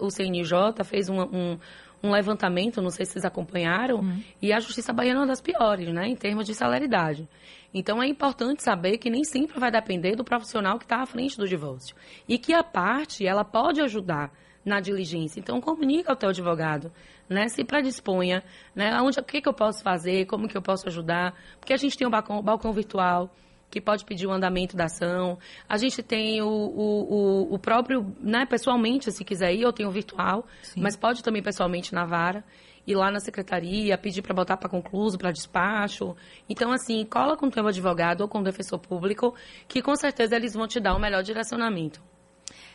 o 0.00 0.10
CNJ 0.10 0.82
fez 0.84 1.08
uma- 1.08 1.26
um, 1.26 1.58
um 2.02 2.12
levantamento, 2.12 2.80
não 2.80 2.90
sei 2.90 3.04
se 3.04 3.12
vocês 3.12 3.24
acompanharam, 3.24 4.02
e 4.40 4.52
a 4.52 4.60
justiça 4.60 4.92
baiana 4.92 5.20
é 5.20 5.20
uma 5.22 5.26
das 5.26 5.40
piores, 5.40 5.92
né, 5.92 6.06
em 6.06 6.14
termos 6.14 6.46
de 6.46 6.54
celeridade. 6.54 7.28
Então 7.72 8.02
é 8.02 8.06
importante 8.06 8.62
saber 8.62 8.98
que 8.98 9.10
nem 9.10 9.24
sempre 9.24 9.58
vai 9.58 9.70
depender 9.70 10.16
do 10.16 10.24
profissional 10.24 10.78
que 10.78 10.84
está 10.84 11.02
à 11.02 11.06
frente 11.06 11.36
do 11.36 11.46
divórcio. 11.46 11.94
E 12.26 12.38
que 12.38 12.54
a 12.54 12.62
parte, 12.62 13.26
ela 13.26 13.44
pode 13.44 13.80
ajudar 13.80 14.32
na 14.64 14.80
diligência. 14.80 15.40
Então 15.40 15.60
comunica 15.60 16.10
ao 16.12 16.16
teu 16.16 16.28
advogado, 16.30 16.92
né? 17.28 17.48
Se 17.48 17.64
predisponha, 17.64 18.42
né? 18.74 19.00
Onde, 19.00 19.18
o 19.20 19.22
que, 19.22 19.40
que 19.40 19.48
eu 19.48 19.52
posso 19.52 19.82
fazer, 19.82 20.26
como 20.26 20.48
que 20.48 20.56
eu 20.56 20.62
posso 20.62 20.88
ajudar. 20.88 21.34
Porque 21.58 21.72
a 21.72 21.76
gente 21.76 21.96
tem 21.96 22.06
um 22.06 22.10
balcão, 22.10 22.42
balcão 22.42 22.72
virtual 22.72 23.30
que 23.70 23.80
pode 23.80 24.04
pedir 24.04 24.26
o 24.26 24.32
andamento 24.32 24.76
da 24.76 24.84
ação. 24.84 25.38
A 25.68 25.76
gente 25.76 26.02
tem 26.02 26.40
o, 26.40 26.48
o, 26.48 27.14
o, 27.50 27.54
o 27.54 27.58
próprio, 27.58 28.14
né, 28.20 28.46
pessoalmente, 28.46 29.12
se 29.12 29.24
quiser 29.24 29.54
ir, 29.54 29.62
eu 29.62 29.72
tenho 29.72 29.88
o 29.88 29.92
virtual, 29.92 30.46
mas 30.76 30.96
pode 30.96 31.22
também 31.22 31.42
pessoalmente 31.42 31.94
na 31.94 32.04
vara, 32.04 32.44
ir 32.86 32.94
lá 32.94 33.10
na 33.10 33.20
secretaria, 33.20 33.98
pedir 33.98 34.22
para 34.22 34.34
botar 34.34 34.56
para 34.56 34.68
concluso, 34.68 35.18
para 35.18 35.30
despacho. 35.30 36.16
Então, 36.48 36.72
assim, 36.72 37.04
cola 37.04 37.36
com 37.36 37.46
o 37.46 37.50
teu 37.50 37.66
advogado 37.66 38.22
ou 38.22 38.28
com 38.28 38.38
o 38.38 38.42
defensor 38.42 38.78
público, 38.78 39.34
que 39.66 39.82
com 39.82 39.94
certeza 39.94 40.36
eles 40.36 40.54
vão 40.54 40.66
te 40.66 40.80
dar 40.80 40.96
um 40.96 40.98
melhor 40.98 41.22
direcionamento. 41.22 42.02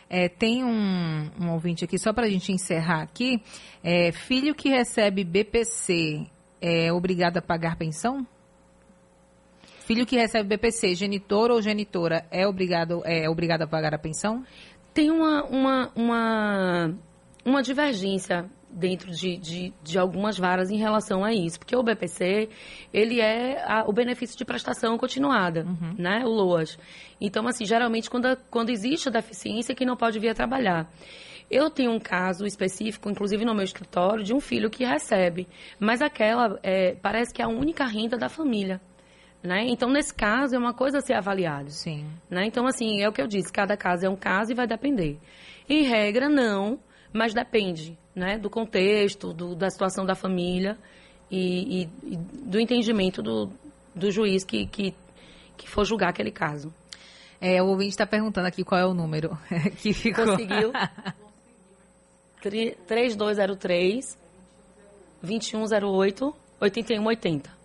É, 0.08 0.28
tem 0.28 0.62
um, 0.62 1.30
um 1.40 1.52
ouvinte 1.52 1.84
aqui, 1.84 1.98
só 1.98 2.12
para 2.12 2.26
a 2.26 2.30
gente 2.30 2.52
encerrar 2.52 3.02
aqui. 3.02 3.42
É, 3.82 4.12
filho 4.12 4.54
que 4.54 4.68
recebe 4.68 5.24
BPC 5.24 6.26
é 6.60 6.92
obrigado 6.92 7.38
a 7.38 7.42
pagar 7.42 7.76
pensão? 7.76 8.26
Filho 9.84 10.06
que 10.06 10.16
recebe 10.16 10.48
BPC, 10.48 10.94
genitor 10.94 11.50
ou 11.50 11.60
genitora, 11.60 12.24
é 12.30 12.46
obrigado, 12.46 13.02
é 13.04 13.28
obrigado 13.28 13.62
a 13.62 13.66
pagar 13.66 13.92
a 13.94 13.98
pensão? 13.98 14.42
Tem 14.94 15.10
uma, 15.10 15.44
uma, 15.44 15.92
uma, 15.94 16.94
uma 17.44 17.62
divergência 17.62 18.48
dentro 18.70 19.10
de, 19.10 19.36
de, 19.36 19.74
de, 19.82 19.98
algumas 19.98 20.38
varas 20.38 20.70
em 20.70 20.78
relação 20.78 21.22
a 21.22 21.34
isso. 21.34 21.58
Porque 21.58 21.76
o 21.76 21.82
BPC, 21.82 22.48
ele 22.94 23.20
é 23.20 23.62
a, 23.62 23.84
o 23.86 23.92
benefício 23.92 24.38
de 24.38 24.44
prestação 24.46 24.96
continuada, 24.96 25.66
uhum. 25.66 25.94
né? 25.98 26.24
O 26.24 26.30
LOAS. 26.30 26.78
Então, 27.20 27.46
assim, 27.46 27.66
geralmente, 27.66 28.08
quando, 28.08 28.34
quando 28.50 28.70
existe 28.70 29.10
a 29.10 29.12
deficiência, 29.12 29.74
que 29.74 29.84
não 29.84 29.98
pode 29.98 30.18
vir 30.18 30.30
a 30.30 30.34
trabalhar. 30.34 30.90
Eu 31.50 31.68
tenho 31.68 31.90
um 31.90 32.00
caso 32.00 32.46
específico, 32.46 33.10
inclusive 33.10 33.44
no 33.44 33.54
meu 33.54 33.64
escritório, 33.64 34.24
de 34.24 34.32
um 34.32 34.40
filho 34.40 34.70
que 34.70 34.82
recebe, 34.82 35.46
mas 35.78 36.00
aquela 36.00 36.58
é, 36.62 36.94
parece 36.94 37.34
que 37.34 37.42
é 37.42 37.44
a 37.44 37.48
única 37.48 37.84
renda 37.84 38.16
da 38.16 38.30
família. 38.30 38.80
Né? 39.44 39.66
Então, 39.68 39.90
nesse 39.90 40.14
caso, 40.14 40.54
é 40.54 40.58
uma 40.58 40.72
coisa 40.72 40.98
a 40.98 41.00
ser 41.02 41.12
avaliada. 41.12 41.68
Sim. 41.68 42.06
Né? 42.30 42.46
Então, 42.46 42.66
assim, 42.66 43.02
é 43.02 43.08
o 43.08 43.12
que 43.12 43.20
eu 43.20 43.26
disse, 43.26 43.52
cada 43.52 43.76
caso 43.76 44.06
é 44.06 44.08
um 44.08 44.16
caso 44.16 44.52
e 44.52 44.54
vai 44.54 44.66
depender. 44.66 45.18
Em 45.68 45.82
regra, 45.82 46.30
não, 46.30 46.78
mas 47.12 47.34
depende 47.34 47.98
né? 48.16 48.38
do 48.38 48.48
contexto, 48.48 49.34
do, 49.34 49.54
da 49.54 49.68
situação 49.68 50.06
da 50.06 50.14
família 50.14 50.78
e, 51.30 51.82
e, 51.82 52.14
e 52.14 52.16
do 52.16 52.58
entendimento 52.58 53.22
do, 53.22 53.52
do 53.94 54.10
juiz 54.10 54.44
que, 54.44 54.66
que, 54.66 54.94
que 55.58 55.68
for 55.68 55.84
julgar 55.84 56.08
aquele 56.08 56.30
caso. 56.30 56.72
É, 57.38 57.62
o 57.62 57.66
ouvinte 57.66 57.90
está 57.90 58.06
perguntando 58.06 58.46
aqui 58.46 58.64
qual 58.64 58.80
é 58.80 58.86
o 58.86 58.94
número 58.94 59.38
que 59.76 59.92
ficou. 59.92 60.24
Conseguiu? 60.24 60.72
3203 62.40 64.18
2108 65.22 66.34
8180. 66.60 67.63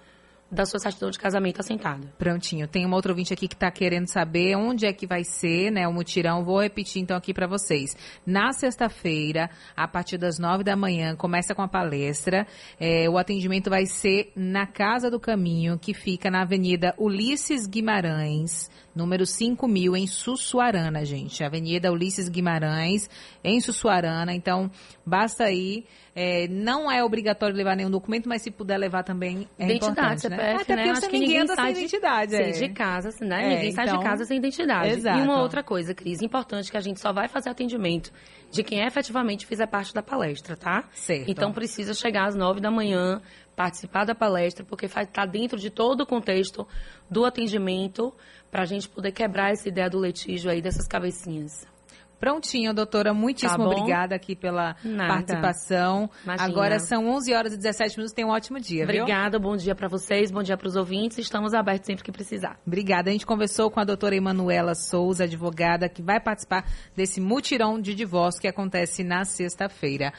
da 0.51 0.65
sua 0.65 0.81
certidão 0.81 1.11
de 1.11 1.19
casamento 1.19 1.61
assentada. 1.61 2.13
Prontinho. 2.19 2.67
Tem 2.67 2.85
uma 2.85 2.97
outra 2.97 3.13
ouvinte 3.13 3.33
aqui 3.33 3.47
que 3.47 3.55
está 3.55 3.71
querendo 3.71 4.09
saber 4.09 4.57
onde 4.57 4.87
é 4.87 4.93
que 4.93 5.07
vai 5.07 5.23
ser, 5.25 5.71
né, 5.71 5.87
o 5.87 5.93
mutirão. 5.93 6.45
Vou 6.45 6.61
repetir 6.61 7.03
então 7.03 7.17
aqui 7.17 7.33
para 7.33 7.47
vocês. 7.47 7.97
Na 8.27 8.53
sexta-feira, 8.53 9.51
a 9.77 9.87
partir 9.87 10.19
das 10.19 10.39
nove 10.39 10.65
da 10.65 10.75
manhã, 10.75 11.15
começa 11.15 11.55
com 11.55 11.63
a 11.63 11.69
palestra. 11.69 12.47
É, 12.79 13.09
o 13.09 13.17
atendimento 13.17 13.71
vai 13.71 13.87
ser 13.87 14.33
na 14.35 14.67
Casa 14.67 15.11
do 15.11 15.21
Caminho, 15.21 15.79
que 15.79 15.95
fica 15.95 16.31
na 16.31 16.43
Avenida 16.43 16.95
Ulisses 16.99 17.67
Guimarães, 17.67 18.69
número 18.95 19.25
5000, 19.25 19.97
em 19.97 20.07
Sussuarana, 20.07 21.05
gente. 21.05 21.43
Avenida 21.45 21.93
Ulisses 21.93 22.29
Guimarães, 22.29 23.09
em 23.43 23.61
Sussuarana. 23.61 24.35
Então, 24.35 24.71
basta 25.07 25.51
ir 25.51 25.85
é, 26.15 26.49
não 26.49 26.91
é 26.91 27.05
obrigatório 27.05 27.55
levar 27.55 27.77
nenhum 27.77 27.91
documento, 27.91 28.29
mas 28.29 28.43
se 28.43 28.51
puder 28.51 28.77
levar 28.77 29.05
também 29.05 29.49
é 29.59 29.65
identidade, 29.65 30.23
CPF, 30.23 30.43
né? 30.43 30.57
Até 30.61 30.77
né? 30.77 30.91
Acho 30.91 31.09
que 31.09 31.19
ninguém 31.19 31.39
anda 31.39 31.55
sem 31.55 31.71
identidade. 31.71 32.35
É. 32.35 32.51
de 32.51 32.69
casa, 32.71 33.11
né? 33.21 33.45
É, 33.45 33.55
ninguém 33.57 33.73
sai 33.73 33.87
de 33.87 33.93
então, 33.93 34.03
casa 34.03 34.25
sem 34.25 34.39
identidade. 34.39 34.91
Exato. 34.91 35.19
E 35.19 35.23
uma 35.23 35.41
outra 35.41 35.63
coisa, 35.63 35.95
Cris, 35.95 36.21
importante 36.21 36.71
que 36.71 36.77
a 36.77 36.81
gente 36.81 37.01
só 37.01 37.13
vai 37.13 37.29
fazer 37.29 37.49
atendimento 37.51 38.13
de 38.51 38.65
quem 38.65 38.85
efetivamente 38.85 39.47
fizer 39.47 39.67
parte 39.67 39.95
da 39.95 40.03
palestra, 40.03 40.57
tá? 40.57 40.85
Certo. 40.93 41.31
Então 41.31 41.53
precisa 41.53 41.95
chegar 41.95 42.27
às 42.27 42.35
nove 42.35 42.61
da 42.61 42.71
manhã, 42.71 43.23
participar 43.55 44.05
da 44.05 44.15
palestra, 44.15 44.65
porque 44.65 44.87
está 44.87 45.25
dentro 45.25 45.59
de 45.59 45.71
todo 45.71 46.01
o 46.01 46.07
contexto 46.07 46.67
do 47.09 47.25
atendimento, 47.25 48.13
para 48.51 48.63
a 48.63 48.67
gente 48.67 48.89
poder 48.89 49.13
quebrar 49.13 49.53
essa 49.53 49.69
ideia 49.69 49.89
do 49.89 50.01
litígio 50.05 50.51
aí 50.51 50.61
dessas 50.61 50.87
cabecinhas. 50.87 51.67
Prontinho, 52.21 52.75
doutora. 52.75 53.15
Muitíssimo 53.15 53.65
tá 53.65 53.71
obrigada 53.71 54.15
aqui 54.15 54.37
pela 54.37 54.77
Nada. 54.85 55.09
participação. 55.09 56.11
Imagina. 56.23 56.49
Agora 56.51 56.79
são 56.79 57.09
11 57.09 57.33
horas 57.33 57.55
e 57.55 57.57
17 57.57 57.97
minutos. 57.97 58.13
Tenha 58.13 58.29
um 58.29 58.31
ótimo 58.31 58.61
dia, 58.61 58.85
Obrigada, 58.85 59.39
viu? 59.39 59.49
bom 59.49 59.57
dia 59.57 59.75
para 59.75 59.89
vocês, 59.89 60.31
bom 60.31 60.43
dia 60.43 60.55
para 60.55 60.69
os 60.69 60.77
ouvintes. 60.77 61.17
Estamos 61.17 61.55
abertos 61.55 61.87
sempre 61.87 62.05
que 62.05 62.13
precisar. 62.13 62.61
Obrigada. 62.67 63.09
A 63.09 63.13
gente 63.13 63.25
conversou 63.25 63.71
com 63.71 63.81
a 63.81 63.85
doutora 63.85 64.15
Emanuela 64.15 64.75
Souza, 64.75 65.25
advogada, 65.25 65.89
que 65.89 66.03
vai 66.03 66.21
participar 66.21 66.67
desse 66.95 67.23
mutirão 67.23 67.81
de 67.81 67.95
divórcio 67.95 68.39
que 68.39 68.49
acontece 68.49 69.03
na 69.03 69.25
sexta-feira. 69.25 70.13